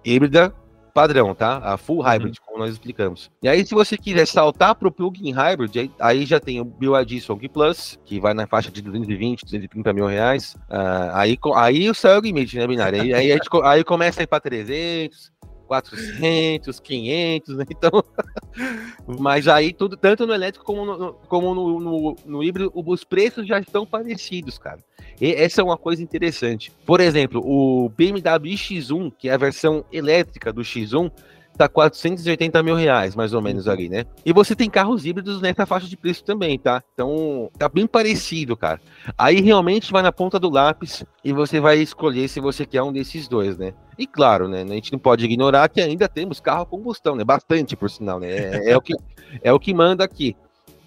Híbrida 0.05 0.55
padrão, 0.95 1.35
tá? 1.35 1.59
A 1.59 1.77
full 1.77 1.97
uhum. 1.97 2.03
hybrid, 2.03 2.39
uhum. 2.39 2.47
como 2.47 2.59
nós 2.61 2.73
explicamos. 2.73 3.31
E 3.43 3.49
aí, 3.49 3.67
se 3.67 3.75
você 3.75 3.99
quiser 3.99 4.27
saltar 4.27 4.77
para 4.77 4.87
o 4.87 4.93
plug-in 4.93 5.33
hybrid, 5.33 5.77
aí, 5.77 5.91
aí, 5.99 6.25
já 6.25 6.39
tem 6.39 6.61
o 6.61 6.65
BYD 6.65 7.21
Song 7.21 7.47
Plus, 7.49 7.99
que 8.05 8.21
vai 8.21 8.33
na 8.33 8.47
faixa 8.47 8.71
de 8.71 8.81
220, 8.81 9.45
230 9.45 9.93
mil 9.93 10.07
reais. 10.07 10.55
Uh, 10.71 11.11
aí, 11.13 11.37
aí 11.57 11.91
o 11.91 11.95
céu 11.95 12.13
é 12.13 12.19
o 12.19 12.21
limite, 12.21 12.57
né, 12.57 12.67
Binário? 12.67 13.03
Aí, 13.03 13.13
aí, 13.13 13.39
aí 13.65 13.85
começa 13.85 14.21
a 14.21 14.23
ir 14.23 14.29
para 14.29 14.41
300, 14.41 15.33
400, 15.67 16.81
500, 16.81 17.57
né? 17.57 17.65
Então, 17.71 18.05
mas 19.19 19.49
aí 19.49 19.73
tudo, 19.73 19.97
tanto 19.97 20.27
no 20.27 20.35
elétrico 20.35 20.65
como 20.65 20.85
no, 20.85 21.13
como 21.29 21.55
no, 21.55 21.81
no, 21.81 22.17
no, 22.25 22.43
híbrido, 22.43 22.73
os 22.75 23.05
preços 23.05 23.47
já 23.47 23.59
estão 23.59 23.85
parecidos, 23.85 24.59
cara. 24.59 24.79
E 25.21 25.33
essa 25.33 25.61
é 25.61 25.65
uma 25.65 25.77
coisa 25.77 26.03
interessante. 26.03 26.73
Por 26.85 27.01
exemplo, 27.01 27.41
o 27.45 27.89
BMW 27.89 28.55
X1, 28.55 29.13
que 29.19 29.29
é 29.29 29.35
a 29.35 29.39
versão 29.39 29.85
elétrica 29.93 30.53
do 30.53 30.63
X1, 30.63 31.11
tá 31.57 31.69
480 31.69 32.63
mil 32.63 32.75
reais, 32.75 33.15
mais 33.15 33.33
ou 33.33 33.41
menos 33.41 33.69
ali, 33.69 33.89
né? 33.89 34.05
E 34.25 34.33
você 34.33 34.55
tem 34.55 34.69
carros 34.69 35.07
híbridos 35.07 35.41
nessa 35.41 35.65
faixa 35.65 35.87
de 35.87 35.97
preço 35.97 36.25
também, 36.25 36.59
tá? 36.59 36.83
Então, 36.93 37.51
tá 37.57 37.69
bem 37.69 37.87
parecido, 37.87 38.57
cara. 38.57 38.81
Aí 39.17 39.41
realmente 39.41 39.93
vai 39.93 40.03
na 40.03 40.13
ponta 40.13 40.39
do 40.39 40.51
lápis 40.51 41.05
e 41.25 41.33
você 41.33 41.61
vai 41.61 41.79
escolher 41.79 42.29
se 42.29 42.41
você 42.41 42.67
quer 42.67 42.83
um 42.83 42.93
desses 42.93 43.29
dois, 43.29 43.57
né? 43.57 43.73
E 43.99 44.07
claro, 44.07 44.49
né? 44.49 44.63
A 44.63 44.67
gente 44.67 44.93
não 44.93 44.99
pode 44.99 45.25
ignorar 45.25 45.69
que 45.69 45.81
ainda 45.81 46.09
temos 46.09 46.41
carro 46.41 46.63
a 46.63 46.67
combustão, 46.67 47.15
né? 47.15 47.25
Bastante, 47.25 47.77
por 47.77 47.91
sinal, 47.91 48.19
né? 48.19 48.29
É, 48.29 48.71
é 48.71 48.77
o, 48.77 48.81
que, 48.81 48.95
é 49.43 49.53
o 49.53 49.61
que 49.61 49.73
manda 49.73 50.05
aqui. 50.05 50.37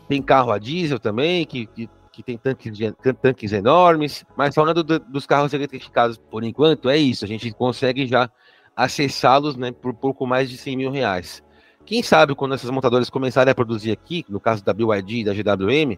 Tem 0.08 0.22
carro 0.22 0.52
a 0.52 0.58
diesel 0.58 1.00
também, 1.00 1.46
que, 1.46 1.66
que 1.68 1.90
que 2.18 2.24
tem 2.24 2.36
tanques, 2.36 2.80
tanques 3.22 3.54
enormes, 3.54 4.26
mas 4.36 4.56
falando 4.56 4.84
do, 4.84 4.98
dos 4.98 5.28
carros 5.28 5.54
eletrificados 5.54 6.18
por 6.18 6.44
enquanto, 6.44 6.90
é 6.90 6.98
isso, 6.98 7.24
a 7.24 7.28
gente 7.28 7.52
consegue 7.52 8.08
já 8.08 8.28
acessá-los 8.76 9.56
né, 9.56 9.72
por 9.72 9.94
pouco 9.94 10.26
mais 10.26 10.50
de 10.50 10.58
100 10.58 10.78
mil 10.78 10.90
reais. 10.90 11.44
Quem 11.86 12.02
sabe 12.02 12.34
quando 12.34 12.56
essas 12.56 12.72
montadoras 12.72 13.08
começarem 13.08 13.52
a 13.52 13.56
produzir 13.56 13.92
aqui, 13.92 14.26
no 14.28 14.40
caso 14.40 14.66
da 14.66 14.74
BYD 14.74 15.20
e 15.20 15.24
da 15.26 15.34
GWM, 15.34 15.96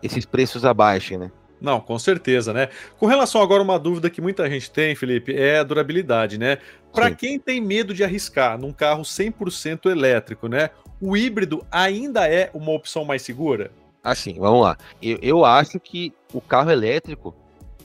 esses 0.00 0.24
preços 0.24 0.64
abaixem, 0.64 1.18
né? 1.18 1.32
Não, 1.60 1.80
com 1.80 1.98
certeza, 1.98 2.52
né? 2.52 2.68
Com 2.98 3.06
relação 3.06 3.40
agora 3.40 3.62
uma 3.62 3.78
dúvida 3.78 4.10
que 4.10 4.20
muita 4.20 4.48
gente 4.48 4.70
tem, 4.70 4.94
Felipe, 4.94 5.34
é 5.34 5.58
a 5.58 5.62
durabilidade, 5.62 6.38
né? 6.38 6.58
Para 6.92 7.10
quem 7.10 7.38
tem 7.38 7.60
medo 7.60 7.92
de 7.94 8.04
arriscar 8.04 8.58
num 8.58 8.72
carro 8.72 9.02
100% 9.02 9.90
elétrico, 9.90 10.48
né? 10.48 10.70
O 11.00 11.16
híbrido 11.16 11.64
ainda 11.70 12.26
é 12.26 12.50
uma 12.54 12.72
opção 12.72 13.04
mais 13.04 13.22
segura? 13.22 13.70
Assim, 14.02 14.34
vamos 14.38 14.62
lá. 14.62 14.76
Eu, 15.02 15.18
eu 15.20 15.44
acho 15.44 15.80
que 15.80 16.12
o 16.32 16.40
carro 16.40 16.70
elétrico, 16.70 17.34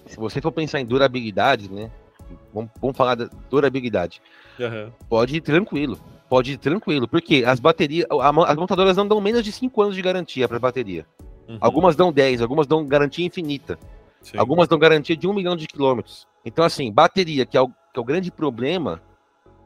se 0.05 0.17
você 0.17 0.39
for 0.39 0.51
pensar 0.51 0.79
em 0.79 0.85
durabilidade, 0.85 1.71
né? 1.71 1.89
Vamos, 2.53 2.69
vamos 2.79 2.95
falar 2.95 3.15
da 3.15 3.29
durabilidade. 3.49 4.21
Uhum. 4.59 4.91
Pode 5.09 5.35
ir 5.37 5.41
tranquilo. 5.41 5.99
Pode 6.29 6.53
ir 6.53 6.57
tranquilo. 6.57 7.07
Porque 7.07 7.43
as 7.45 7.59
baterias. 7.59 8.05
As 8.47 8.55
montadoras 8.55 8.95
não 8.95 9.07
dão 9.07 9.19
menos 9.19 9.43
de 9.43 9.51
5 9.51 9.81
anos 9.81 9.95
de 9.95 10.01
garantia 10.01 10.47
para 10.47 10.57
a 10.57 10.59
bateria. 10.59 11.05
Uhum. 11.51 11.57
Algumas 11.59 11.95
dão 11.95 12.11
10, 12.11 12.41
algumas 12.41 12.65
dão 12.65 12.85
garantia 12.85 13.25
infinita. 13.25 13.77
Sim. 14.21 14.37
Algumas 14.37 14.67
dão 14.67 14.79
garantia 14.79 15.17
de 15.17 15.27
um 15.27 15.33
milhão 15.33 15.55
de 15.55 15.67
quilômetros. 15.67 16.27
Então, 16.45 16.63
assim, 16.63 16.91
bateria, 16.91 17.45
que 17.45 17.57
é, 17.57 17.61
o, 17.61 17.67
que 17.67 17.97
é 17.97 17.99
o 17.99 18.03
grande 18.03 18.31
problema, 18.31 19.01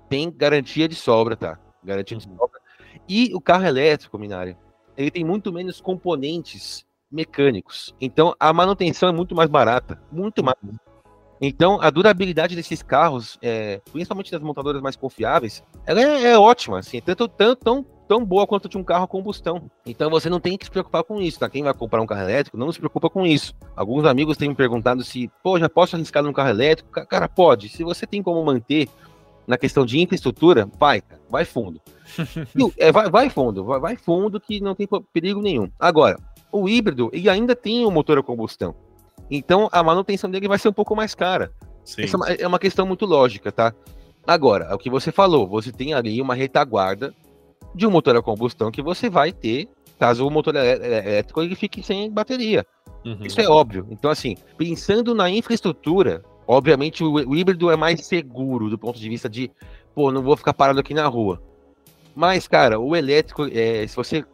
tem 0.09 0.31
garantia 0.31 0.87
de 0.87 0.95
sobra, 0.95 1.35
tá? 1.35 1.59
Garantia 1.83 2.17
uhum. 2.17 2.23
de 2.23 2.37
sobra. 2.37 2.59
E 3.07 3.31
o 3.33 3.41
carro 3.41 3.65
elétrico, 3.65 4.17
Minário, 4.17 4.57
ele 4.97 5.11
tem 5.11 5.23
muito 5.23 5.51
menos 5.51 5.79
componentes 5.79 6.85
mecânicos. 7.11 7.93
Então, 8.01 8.35
a 8.39 8.51
manutenção 8.51 9.09
é 9.09 9.11
muito 9.11 9.35
mais 9.35 9.49
barata. 9.49 10.01
Muito 10.11 10.43
mais. 10.43 10.57
Uhum. 10.63 10.75
Então, 11.39 11.79
a 11.81 11.89
durabilidade 11.89 12.55
desses 12.55 12.81
carros, 12.81 13.37
é, 13.41 13.81
principalmente 13.91 14.31
das 14.31 14.41
montadoras 14.41 14.81
mais 14.81 14.95
confiáveis, 14.95 15.63
ela 15.85 16.01
é, 16.01 16.31
é 16.31 16.39
ótima, 16.39 16.79
assim, 16.79 17.01
tanto, 17.01 17.27
tanto 17.27 17.63
tão, 17.63 17.85
tão 18.07 18.23
boa 18.23 18.45
quanto 18.45 18.69
de 18.69 18.77
um 18.77 18.83
carro 18.83 19.05
a 19.05 19.07
combustão. 19.07 19.69
Então, 19.85 20.09
você 20.09 20.29
não 20.29 20.39
tem 20.39 20.57
que 20.57 20.65
se 20.65 20.71
preocupar 20.71 21.03
com 21.03 21.21
isso, 21.21 21.39
tá? 21.39 21.49
Quem 21.49 21.63
vai 21.63 21.73
comprar 21.73 22.01
um 22.01 22.05
carro 22.05 22.21
elétrico, 22.21 22.57
não 22.57 22.71
se 22.71 22.79
preocupa 22.79 23.09
com 23.09 23.25
isso. 23.25 23.53
Alguns 23.75 24.05
amigos 24.05 24.37
têm 24.37 24.49
me 24.49 24.55
perguntado 24.55 25.03
se, 25.03 25.29
pô, 25.43 25.59
já 25.59 25.69
posso 25.69 25.95
arriscar 25.95 26.23
num 26.23 26.33
carro 26.33 26.49
elétrico? 26.49 26.89
Cara, 27.07 27.27
pode. 27.27 27.69
Se 27.69 27.83
você 27.83 28.05
tem 28.05 28.21
como 28.21 28.43
manter 28.43 28.87
na 29.47 29.57
questão 29.57 29.85
de 29.85 29.99
infraestrutura, 29.99 30.67
vai, 30.79 31.01
vai 31.29 31.45
fundo. 31.45 31.79
é, 32.77 32.91
vai, 32.91 33.09
vai 33.09 33.29
fundo, 33.29 33.63
vai, 33.63 33.79
vai 33.79 33.95
fundo 33.95 34.39
que 34.39 34.59
não 34.59 34.75
tem 34.75 34.87
perigo 35.13 35.41
nenhum. 35.41 35.69
Agora, 35.79 36.17
o 36.51 36.67
híbrido, 36.67 37.09
ele 37.13 37.29
ainda 37.29 37.55
tem 37.55 37.85
o 37.85 37.89
um 37.89 37.91
motor 37.91 38.17
a 38.17 38.23
combustão. 38.23 38.75
Então 39.29 39.69
a 39.71 39.83
manutenção 39.83 40.29
dele 40.29 40.47
vai 40.47 40.59
ser 40.59 40.69
um 40.69 40.73
pouco 40.73 40.95
mais 40.95 41.15
cara. 41.15 41.51
Sim. 41.83 42.03
Essa 42.03 42.17
é, 42.27 42.41
é 42.43 42.47
uma 42.47 42.59
questão 42.59 42.85
muito 42.85 43.05
lógica, 43.05 43.51
tá? 43.51 43.73
Agora, 44.25 44.65
é 44.65 44.73
o 44.73 44.77
que 44.77 44.89
você 44.89 45.11
falou, 45.11 45.47
você 45.47 45.71
tem 45.71 45.93
ali 45.93 46.19
uma 46.21 46.33
retaguarda 46.33 47.13
de 47.73 47.85
um 47.85 47.91
motor 47.91 48.15
a 48.15 48.21
combustão 48.21 48.71
que 48.71 48.81
você 48.81 49.09
vai 49.09 49.31
ter 49.31 49.67
caso 49.99 50.27
o 50.27 50.31
motor 50.31 50.55
elétrico 50.55 51.41
ele 51.41 51.55
fique 51.55 51.81
sem 51.81 52.11
bateria. 52.11 52.65
Uhum. 53.05 53.19
Isso 53.21 53.39
é 53.39 53.47
óbvio. 53.47 53.87
Então, 53.89 54.09
assim, 54.09 54.35
pensando 54.57 55.13
na 55.13 55.29
infraestrutura, 55.29 56.23
obviamente 56.47 57.03
o, 57.03 57.13
o, 57.13 57.35
híbrido 57.35 57.69
é 57.69 57.75
mais 57.75 58.05
seguro 58.05 58.69
do 58.69 58.77
ponto 58.77 58.99
de 58.99 59.07
vista 59.07 59.29
de, 59.29 59.51
pô, 59.93 60.11
não 60.11 60.21
vou 60.21 60.35
ficar 60.35 60.53
parado 60.53 60.79
aqui 60.79 60.93
na 60.93 61.07
rua. 61.07 61.41
Mas, 62.15 62.47
cara, 62.47 62.79
o 62.79 62.95
elétrico, 62.95 63.45
é, 63.51 63.85
se 63.87 63.95
você 63.95 64.25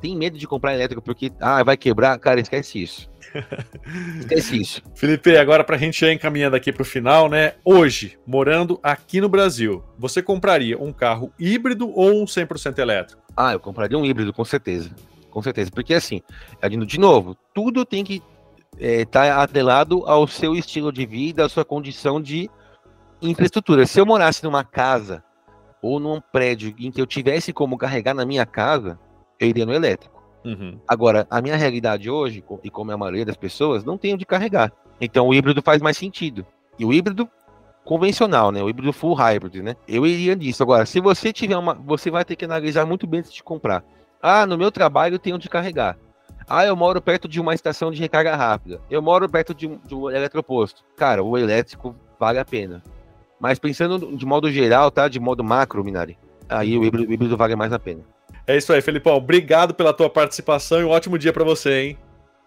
tem 0.00 0.16
medo 0.16 0.36
de 0.36 0.46
comprar 0.46 0.74
elétrico 0.74 1.02
porque 1.02 1.32
ah, 1.40 1.62
vai 1.62 1.76
quebrar, 1.76 2.18
cara, 2.18 2.40
esquece 2.40 2.82
isso. 2.82 3.10
esquece 4.18 4.60
isso. 4.60 4.82
Felipe, 4.94 5.36
agora 5.36 5.62
para 5.62 5.76
a 5.76 5.78
gente 5.78 6.04
ir 6.04 6.12
encaminhando 6.12 6.56
aqui 6.56 6.72
para 6.72 6.82
o 6.82 6.84
final, 6.84 7.28
né? 7.28 7.54
Hoje, 7.64 8.18
morando 8.26 8.78
aqui 8.82 9.20
no 9.20 9.28
Brasil, 9.28 9.84
você 9.98 10.22
compraria 10.22 10.78
um 10.78 10.92
carro 10.92 11.32
híbrido 11.38 11.90
ou 11.90 12.22
um 12.22 12.24
100% 12.24 12.78
elétrico? 12.78 13.22
Ah, 13.36 13.52
eu 13.52 13.60
compraria 13.60 13.96
um 13.96 14.04
híbrido, 14.04 14.32
com 14.32 14.44
certeza. 14.44 14.90
Com 15.30 15.40
certeza. 15.42 15.70
Porque 15.70 15.94
assim, 15.94 16.20
de 16.86 16.98
novo, 16.98 17.36
tudo 17.54 17.84
tem 17.84 18.02
que 18.04 18.22
estar 18.78 19.26
é, 19.26 19.32
tá 19.32 19.42
atrelado 19.42 20.04
ao 20.06 20.26
seu 20.26 20.54
estilo 20.54 20.92
de 20.92 21.06
vida, 21.06 21.44
à 21.44 21.48
sua 21.48 21.64
condição 21.64 22.20
de 22.20 22.50
infraestrutura. 23.22 23.86
Se 23.86 24.00
eu 24.00 24.06
morasse 24.06 24.42
numa 24.42 24.64
casa 24.64 25.22
ou 25.82 26.00
num 26.00 26.20
prédio 26.20 26.74
em 26.78 26.90
que 26.90 27.00
eu 27.00 27.06
tivesse 27.06 27.52
como 27.52 27.78
carregar 27.78 28.14
na 28.14 28.26
minha 28.26 28.44
casa, 28.44 28.98
eu 29.40 29.48
iria 29.48 29.66
no 29.66 29.72
elétrico. 29.72 30.22
Uhum. 30.44 30.78
Agora, 30.86 31.26
a 31.30 31.40
minha 31.40 31.56
realidade 31.56 32.10
hoje, 32.10 32.44
e 32.62 32.70
como 32.70 32.90
é 32.90 32.94
a 32.94 32.98
maioria 32.98 33.24
das 33.24 33.36
pessoas, 33.36 33.84
não 33.84 33.98
tem 33.98 34.14
onde 34.14 34.24
carregar. 34.24 34.72
Então 35.00 35.28
o 35.28 35.34
híbrido 35.34 35.62
faz 35.62 35.80
mais 35.80 35.96
sentido. 35.96 36.46
E 36.78 36.84
o 36.84 36.92
híbrido 36.92 37.28
convencional, 37.84 38.52
né? 38.52 38.62
O 38.62 38.68
híbrido 38.68 38.92
full 38.92 39.14
hybrid, 39.14 39.62
né? 39.62 39.76
Eu 39.88 40.06
iria 40.06 40.34
nisso. 40.34 40.62
Agora, 40.62 40.86
se 40.86 41.00
você 41.00 41.32
tiver 41.32 41.56
uma. 41.56 41.74
Você 41.74 42.10
vai 42.10 42.24
ter 42.24 42.36
que 42.36 42.44
analisar 42.44 42.86
muito 42.86 43.06
bem 43.06 43.20
antes 43.20 43.32
de 43.32 43.42
comprar. 43.42 43.82
Ah, 44.22 44.46
no 44.46 44.56
meu 44.56 44.70
trabalho 44.70 45.14
eu 45.14 45.18
tenho 45.18 45.36
onde 45.36 45.48
carregar. 45.48 45.96
Ah, 46.48 46.64
eu 46.64 46.76
moro 46.76 47.00
perto 47.00 47.28
de 47.28 47.40
uma 47.40 47.54
estação 47.54 47.90
de 47.90 48.00
recarga 48.00 48.36
rápida. 48.36 48.80
Eu 48.90 49.00
moro 49.00 49.28
perto 49.28 49.54
de 49.54 49.66
um, 49.66 49.78
de 49.78 49.94
um 49.94 50.10
eletroposto. 50.10 50.84
Cara, 50.96 51.22
o 51.22 51.36
elétrico 51.36 51.94
vale 52.18 52.38
a 52.38 52.44
pena. 52.44 52.82
Mas 53.38 53.58
pensando 53.58 54.16
de 54.16 54.26
modo 54.26 54.50
geral, 54.50 54.90
tá? 54.90 55.08
De 55.08 55.18
modo 55.18 55.42
macro, 55.42 55.82
Minari, 55.82 56.18
aí 56.48 56.76
o 56.76 56.84
híbrido, 56.84 57.08
o 57.08 57.12
híbrido 57.12 57.36
vale 57.36 57.56
mais 57.56 57.72
a 57.72 57.78
pena. 57.78 58.02
É 58.50 58.56
isso 58.56 58.72
aí, 58.72 58.82
Felipão. 58.82 59.14
Obrigado 59.14 59.72
pela 59.72 59.92
tua 59.92 60.10
participação 60.10 60.80
e 60.80 60.84
um 60.84 60.88
ótimo 60.88 61.16
dia 61.16 61.32
para 61.32 61.44
você, 61.44 61.82
hein? 61.82 61.98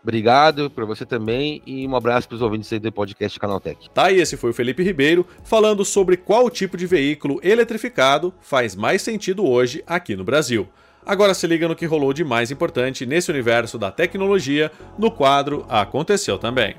Obrigado 0.01 0.69
para 0.69 0.83
você 0.83 1.05
também 1.05 1.61
e 1.65 1.87
um 1.87 1.95
abraço 1.95 2.27
para 2.27 2.35
os 2.35 2.41
ouvintes 2.41 2.73
aí 2.73 2.77
do 2.77 2.91
podcast 2.91 3.39
Canaltech. 3.39 3.89
Tá, 3.89 4.11
e 4.11 4.19
esse 4.19 4.35
foi 4.35 4.49
o 4.49 4.53
Felipe 4.53 4.83
Ribeiro 4.83 5.25
falando 5.45 5.85
sobre 5.85 6.17
qual 6.17 6.49
tipo 6.49 6.75
de 6.75 6.85
veículo 6.85 7.39
eletrificado 7.41 8.33
faz 8.41 8.75
mais 8.75 9.01
sentido 9.01 9.47
hoje 9.49 9.81
aqui 9.87 10.13
no 10.13 10.25
Brasil. 10.25 10.67
Agora 11.05 11.33
se 11.33 11.47
liga 11.47 11.69
no 11.69 11.75
que 11.75 11.85
rolou 11.85 12.11
de 12.11 12.25
mais 12.25 12.51
importante 12.51 13.05
nesse 13.05 13.31
universo 13.31 13.77
da 13.77 13.89
tecnologia 13.89 14.73
no 14.99 15.09
quadro 15.09 15.65
Aconteceu 15.69 16.37
também. 16.37 16.75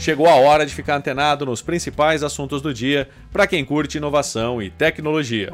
Chegou 0.00 0.26
a 0.26 0.34
hora 0.34 0.64
de 0.64 0.74
ficar 0.74 0.96
antenado 0.96 1.44
nos 1.44 1.60
principais 1.60 2.22
assuntos 2.22 2.62
do 2.62 2.72
dia 2.72 3.06
para 3.30 3.46
quem 3.46 3.62
curte 3.62 3.98
inovação 3.98 4.62
e 4.62 4.70
tecnologia. 4.70 5.50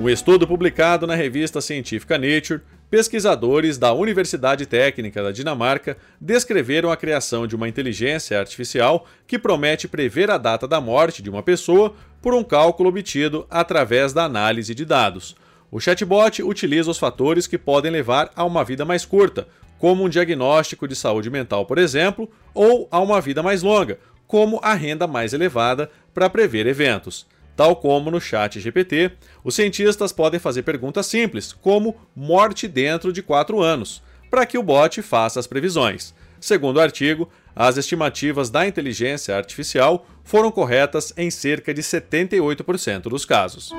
Um 0.00 0.08
estudo 0.08 0.48
publicado 0.48 1.06
na 1.06 1.14
revista 1.14 1.60
científica 1.60 2.18
Nature, 2.18 2.60
pesquisadores 2.90 3.78
da 3.78 3.92
Universidade 3.92 4.66
Técnica 4.66 5.22
da 5.22 5.30
Dinamarca 5.30 5.96
descreveram 6.20 6.90
a 6.90 6.96
criação 6.96 7.46
de 7.46 7.54
uma 7.54 7.68
inteligência 7.68 8.36
artificial 8.36 9.06
que 9.28 9.38
promete 9.38 9.86
prever 9.86 10.28
a 10.28 10.36
data 10.36 10.66
da 10.66 10.80
morte 10.80 11.22
de 11.22 11.30
uma 11.30 11.40
pessoa 11.40 11.94
por 12.20 12.34
um 12.34 12.42
cálculo 12.42 12.88
obtido 12.88 13.46
através 13.48 14.12
da 14.12 14.24
análise 14.24 14.74
de 14.74 14.84
dados. 14.84 15.36
O 15.70 15.78
chatbot 15.78 16.42
utiliza 16.42 16.90
os 16.90 16.98
fatores 16.98 17.46
que 17.46 17.56
podem 17.56 17.92
levar 17.92 18.32
a 18.34 18.44
uma 18.44 18.64
vida 18.64 18.84
mais 18.84 19.04
curta, 19.04 19.46
como 19.82 20.04
um 20.04 20.08
diagnóstico 20.08 20.86
de 20.86 20.94
saúde 20.94 21.28
mental, 21.28 21.66
por 21.66 21.76
exemplo, 21.76 22.30
ou 22.54 22.86
a 22.88 23.00
uma 23.00 23.20
vida 23.20 23.42
mais 23.42 23.64
longa, 23.64 23.98
como 24.28 24.60
a 24.62 24.74
renda 24.74 25.08
mais 25.08 25.32
elevada 25.32 25.90
para 26.14 26.30
prever 26.30 26.68
eventos. 26.68 27.26
Tal 27.56 27.74
como 27.74 28.08
no 28.08 28.20
chat 28.20 28.60
GPT, 28.60 29.10
os 29.42 29.56
cientistas 29.56 30.12
podem 30.12 30.38
fazer 30.38 30.62
perguntas 30.62 31.06
simples, 31.06 31.52
como 31.52 31.96
morte 32.14 32.68
dentro 32.68 33.12
de 33.12 33.24
4 33.24 33.60
anos, 33.60 34.00
para 34.30 34.46
que 34.46 34.56
o 34.56 34.62
bot 34.62 35.02
faça 35.02 35.40
as 35.40 35.48
previsões. 35.48 36.14
Segundo 36.40 36.76
o 36.76 36.80
artigo, 36.80 37.28
as 37.54 37.76
estimativas 37.76 38.50
da 38.50 38.64
inteligência 38.64 39.36
artificial 39.36 40.06
foram 40.22 40.52
corretas 40.52 41.12
em 41.16 41.28
cerca 41.28 41.74
de 41.74 41.82
78% 41.82 43.02
dos 43.08 43.24
casos. 43.24 43.72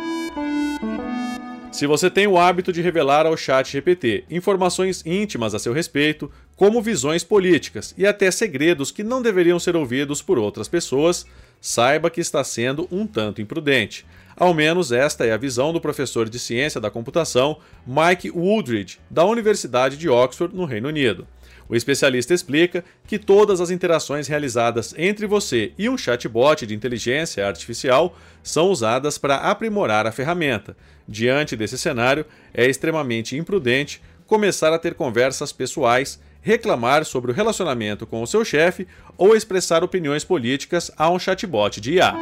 Se 1.74 1.88
você 1.88 2.08
tem 2.08 2.28
o 2.28 2.38
hábito 2.38 2.72
de 2.72 2.84
revelar 2.84 3.26
ao 3.26 3.36
chat 3.36 3.72
GPT 3.72 4.26
informações 4.30 5.04
íntimas 5.04 5.56
a 5.56 5.60
seu 5.60 5.74
respeito, 5.74 6.32
como 6.56 6.84
visões 6.84 7.24
políticas 7.24 7.96
e 7.98 8.06
até 8.06 8.30
segredos 8.30 8.92
que 8.92 9.04
não 9.04 9.24
deveriam 9.24 9.60
ser 9.60 9.76
ouvidos 9.76 10.22
por 10.22 10.38
outras 10.38 10.68
pessoas, 10.68 11.26
saiba 11.60 12.12
que 12.12 12.22
está 12.22 12.44
sendo 12.44 12.88
um 12.92 13.08
tanto 13.08 13.42
imprudente. 13.42 14.06
Ao 14.38 14.54
menos 14.54 14.92
esta 14.92 15.26
é 15.26 15.32
a 15.32 15.38
visão 15.38 15.74
do 15.74 15.82
professor 15.82 16.30
de 16.30 16.38
ciência 16.38 16.80
da 16.80 16.92
computação 16.92 17.58
Mike 17.88 18.30
Woodridge, 18.30 19.00
da 19.10 19.26
Universidade 19.26 19.98
de 19.98 20.08
Oxford, 20.08 20.56
no 20.56 20.66
Reino 20.66 20.90
Unido. 20.90 21.28
O 21.74 21.76
especialista 21.76 22.36
explica 22.36 22.86
que 23.08 23.18
todas 23.18 23.60
as 23.60 23.72
interações 23.72 24.28
realizadas 24.28 24.94
entre 24.96 25.26
você 25.26 25.72
e 25.76 25.90
um 25.90 25.98
chatbot 25.98 26.68
de 26.68 26.76
inteligência 26.76 27.48
artificial 27.48 28.16
são 28.44 28.70
usadas 28.70 29.18
para 29.18 29.38
aprimorar 29.38 30.06
a 30.06 30.12
ferramenta. 30.12 30.78
Diante 31.08 31.56
desse 31.56 31.76
cenário, 31.76 32.28
é 32.54 32.68
extremamente 32.70 33.36
imprudente 33.36 34.04
começar 34.28 34.72
a 34.72 34.78
ter 34.78 34.94
conversas 34.94 35.52
pessoais, 35.52 36.20
reclamar 36.44 37.06
sobre 37.06 37.32
o 37.32 37.34
relacionamento 37.34 38.06
com 38.06 38.22
o 38.22 38.28
seu 38.28 38.46
chefe 38.46 38.88
ou 39.18 39.36
expressar 39.36 39.84
opiniões 39.84 40.24
políticas 40.24 40.92
a 40.96 41.10
um 41.10 41.18
chatbot 41.18 41.82
de 41.82 41.94
IA. 41.94 42.14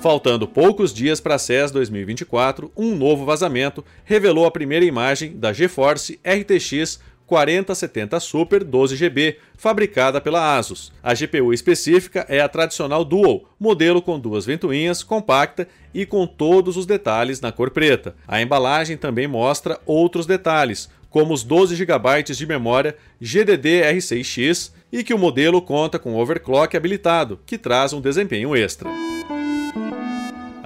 Faltando 0.00 0.48
poucos 0.48 0.94
dias 0.94 1.20
para 1.20 1.34
a 1.34 1.38
CES 1.38 1.70
2024, 1.72 2.72
um 2.74 2.96
novo 2.96 3.26
vazamento 3.26 3.84
revelou 4.02 4.46
a 4.46 4.50
primeira 4.50 4.84
imagem 4.84 5.36
da 5.36 5.52
GeForce 5.52 6.18
RTX 6.24 7.00
4070 7.30 8.18
Super 8.18 8.64
12GB, 8.64 9.36
fabricada 9.56 10.20
pela 10.20 10.58
Asus. 10.58 10.92
A 11.00 11.14
GPU 11.14 11.52
específica 11.52 12.26
é 12.28 12.40
a 12.40 12.48
tradicional 12.48 13.04
Dual, 13.04 13.44
modelo 13.58 14.02
com 14.02 14.18
duas 14.18 14.44
ventoinhas, 14.44 15.04
compacta 15.04 15.68
e 15.94 16.04
com 16.04 16.26
todos 16.26 16.76
os 16.76 16.86
detalhes 16.86 17.40
na 17.40 17.52
cor 17.52 17.70
preta. 17.70 18.16
A 18.26 18.42
embalagem 18.42 18.96
também 18.96 19.28
mostra 19.28 19.78
outros 19.86 20.26
detalhes, 20.26 20.90
como 21.08 21.32
os 21.32 21.44
12 21.44 21.76
GB 21.76 22.22
de 22.24 22.46
memória 22.46 22.96
GDDR6X 23.22 24.72
e 24.90 25.04
que 25.04 25.14
o 25.14 25.18
modelo 25.18 25.62
conta 25.62 26.00
com 26.00 26.16
overclock 26.16 26.76
habilitado, 26.76 27.38
que 27.46 27.56
traz 27.56 27.92
um 27.92 28.00
desempenho 28.00 28.56
extra. 28.56 28.90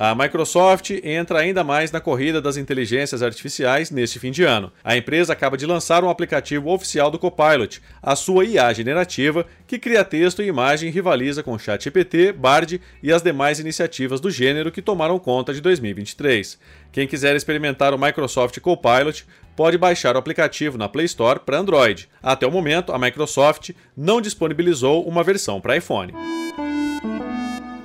A 0.06 0.14
Microsoft 0.14 0.90
entra 1.02 1.38
ainda 1.38 1.64
mais 1.64 1.90
na 1.90 1.99
corrida 1.99 2.38
das 2.38 2.58
inteligências 2.58 3.23
artificiais 3.23 3.90
neste 3.90 4.18
fim 4.18 4.30
de 4.30 4.42
ano. 4.42 4.70
A 4.84 4.94
empresa 4.99 5.32
acaba 5.32 5.56
de 5.56 5.64
lançar 5.64 6.04
um 6.04 6.11
aplicativo 6.11 6.68
oficial 6.68 7.11
do 7.11 7.18
Copilot, 7.18 7.80
a 8.02 8.14
sua 8.14 8.44
IA 8.44 8.70
generativa, 8.75 9.46
que 9.66 9.78
cria 9.78 10.04
texto 10.04 10.42
e 10.42 10.46
imagem 10.46 10.90
e 10.90 10.92
rivaliza 10.92 11.42
com 11.42 11.58
ChatGPT, 11.58 12.32
Bard 12.32 12.78
e 13.02 13.11
as 13.11 13.23
demais 13.23 13.58
iniciativas 13.58 14.20
do 14.20 14.30
gênero 14.30 14.70
que 14.70 14.82
tomaram 14.82 15.18
conta 15.18 15.54
de 15.54 15.62
2023. 15.62 16.58
Quem 16.92 17.08
quiser 17.08 17.34
experimentar 17.34 17.94
o 17.94 17.99
Microsoft 17.99 18.61
Copilot 18.61 19.25
pode 19.56 19.78
baixar 19.78 20.16
o 20.16 20.18
aplicativo 20.18 20.76
na 20.76 20.87
Play 20.87 21.06
Store 21.06 21.40
para 21.40 21.56
Android. 21.56 22.11
Até 22.23 22.46
o 22.46 22.50
momento, 22.50 22.92
a 22.92 22.99
Microsoft 22.99 23.70
não 23.96 24.20
disponibilizou 24.20 25.02
uma 25.08 25.25
versão 25.25 25.62
para 25.62 25.78
iPhone 25.78 26.12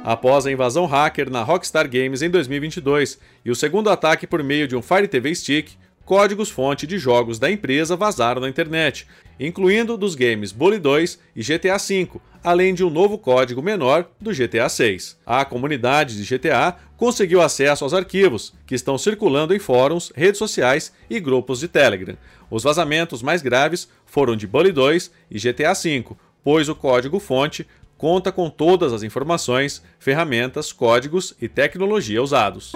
após 0.09 0.47
a 0.47 0.51
invasão 0.51 0.87
hacker 0.87 1.29
na 1.29 1.43
Rockstar 1.43 1.87
Games 1.87 2.23
em 2.23 2.31
2022 2.31 3.19
e 3.45 3.51
o 3.51 3.55
segundo 3.55 3.91
ataque 3.91 4.25
por 4.25 4.43
meio 4.43 4.67
de 4.67 4.75
um 4.75 4.81
Fire 4.81 5.07
TV 5.07 5.35
Stick, 5.35 5.73
códigos-fonte 6.03 6.87
de 6.87 6.97
jogos 6.97 7.37
da 7.37 7.51
empresa 7.51 7.95
vazaram 7.95 8.41
na 8.41 8.49
internet, 8.49 9.05
incluindo 9.39 9.95
dos 9.95 10.15
games 10.15 10.51
Bully 10.51 10.79
2 10.79 11.19
e 11.35 11.43
GTA 11.43 11.77
V, 11.77 12.19
além 12.43 12.73
de 12.73 12.83
um 12.83 12.89
novo 12.89 13.19
código 13.19 13.61
menor 13.61 14.09
do 14.19 14.33
GTA 14.33 14.67
6. 14.67 15.15
A 15.23 15.45
comunidade 15.45 16.17
de 16.17 16.37
GTA 16.37 16.75
conseguiu 16.97 17.39
acesso 17.39 17.83
aos 17.83 17.93
arquivos, 17.93 18.51
que 18.65 18.73
estão 18.73 18.97
circulando 18.97 19.53
em 19.53 19.59
fóruns, 19.59 20.11
redes 20.15 20.39
sociais 20.39 20.91
e 21.07 21.19
grupos 21.19 21.59
de 21.59 21.67
Telegram. 21.67 22.17
Os 22.49 22.63
vazamentos 22.63 23.21
mais 23.21 23.43
graves 23.43 23.87
foram 24.07 24.35
de 24.35 24.47
Bully 24.47 24.71
2 24.71 25.11
e 25.29 25.37
GTA 25.37 25.75
V, 25.75 26.15
pois 26.43 26.67
o 26.67 26.73
código-fonte 26.73 27.67
conta 27.99 28.31
com 28.31 28.49
todas 28.49 28.93
as 28.93 29.03
informações, 29.03 29.83
ferramentas, 29.99 30.71
códigos 30.71 31.35
e 31.39 31.49
tecnologia 31.49 32.23
usados. 32.23 32.71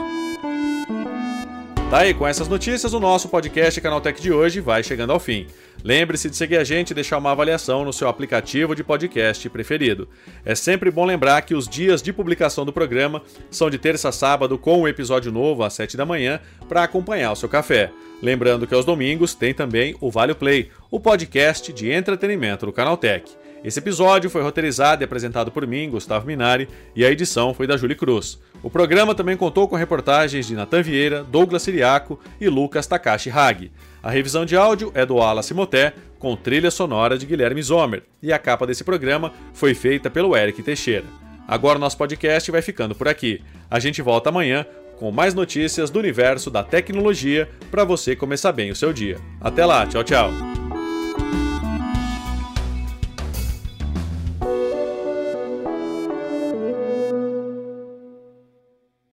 Tá 1.89 1.99
aí, 1.99 2.13
com 2.13 2.27
essas 2.27 2.49
notícias, 2.49 2.93
o 2.93 2.99
nosso 2.99 3.29
podcast 3.29 3.79
Canaltech 3.79 4.21
de 4.21 4.33
hoje 4.33 4.59
vai 4.59 4.83
chegando 4.83 5.13
ao 5.13 5.19
fim. 5.19 5.47
Lembre-se 5.81 6.29
de 6.29 6.35
seguir 6.35 6.57
a 6.57 6.63
gente 6.63 6.91
e 6.91 6.93
deixar 6.93 7.19
uma 7.19 7.31
avaliação 7.31 7.85
no 7.85 7.93
seu 7.93 8.09
aplicativo 8.09 8.75
de 8.75 8.83
podcast 8.83 9.49
preferido. 9.49 10.09
É 10.43 10.55
sempre 10.55 10.91
bom 10.91 11.05
lembrar 11.05 11.41
que 11.43 11.55
os 11.55 11.69
dias 11.69 12.01
de 12.01 12.11
publicação 12.11 12.65
do 12.65 12.73
programa 12.73 13.21
são 13.49 13.69
de 13.69 13.77
terça 13.77 14.09
a 14.09 14.11
sábado, 14.11 14.57
com 14.57 14.79
o 14.79 14.81
um 14.81 14.87
episódio 14.89 15.31
novo 15.31 15.63
às 15.63 15.73
7 15.73 15.95
da 15.95 16.05
manhã, 16.05 16.41
para 16.67 16.83
acompanhar 16.83 17.31
o 17.31 17.35
seu 17.35 17.47
café. 17.47 17.91
Lembrando 18.21 18.67
que 18.67 18.75
aos 18.75 18.85
domingos 18.85 19.33
tem 19.33 19.53
também 19.53 19.95
o 20.01 20.11
Vale 20.11 20.33
Play, 20.33 20.69
o 20.91 20.99
podcast 20.99 21.71
de 21.71 21.91
entretenimento 21.91 22.65
do 22.65 22.73
Canaltech. 22.73 23.42
Esse 23.63 23.79
episódio 23.79 24.29
foi 24.29 24.41
roteirizado 24.41 25.01
e 25.01 25.05
apresentado 25.05 25.49
por 25.49 25.65
mim, 25.65 25.89
Gustavo 25.89 26.27
Minari, 26.27 26.67
e 26.95 27.05
a 27.05 27.09
edição 27.09 27.53
foi 27.53 27.65
da 27.65 27.77
Julie 27.77 27.95
Cruz. 27.95 28.37
O 28.61 28.69
programa 28.69 29.15
também 29.15 29.37
contou 29.37 29.67
com 29.67 29.75
reportagens 29.75 30.45
de 30.45 30.53
Natan 30.53 30.81
Vieira, 30.81 31.23
Douglas 31.23 31.63
Siriaco 31.63 32.19
e 32.41 32.49
Lucas 32.49 32.85
Takashi 32.87 33.29
Hag. 33.29 33.71
A 34.01 34.11
revisão 34.11 34.45
de 34.45 34.57
áudio 34.57 34.91
é 34.93 35.05
do 35.05 35.15
Wallace 35.15 35.53
Moté, 35.53 35.93
com 36.19 36.35
trilha 36.35 36.71
sonora 36.71 37.17
de 37.17 37.25
Guilherme 37.25 37.61
Zomer, 37.63 38.03
e 38.21 38.33
a 38.33 38.39
capa 38.39 38.67
desse 38.67 38.83
programa 38.83 39.33
foi 39.53 39.73
feita 39.73 40.09
pelo 40.09 40.35
Eric 40.35 40.61
Teixeira. 40.61 41.05
Agora 41.47 41.79
nosso 41.79 41.97
podcast 41.97 42.49
vai 42.51 42.61
ficando 42.61 42.95
por 42.95 43.07
aqui. 43.07 43.41
A 43.69 43.79
gente 43.79 44.01
volta 44.01 44.29
amanhã 44.29 44.65
com 44.97 45.11
mais 45.11 45.33
notícias 45.33 45.89
do 45.89 45.99
universo 45.99 46.49
da 46.49 46.63
tecnologia 46.63 47.49
para 47.69 47.83
você 47.83 48.15
começar 48.15 48.51
bem 48.51 48.71
o 48.71 48.75
seu 48.75 48.93
dia. 48.93 49.17
Até 49.41 49.65
lá, 49.65 49.85
tchau, 49.85 50.03
tchau. 50.03 50.52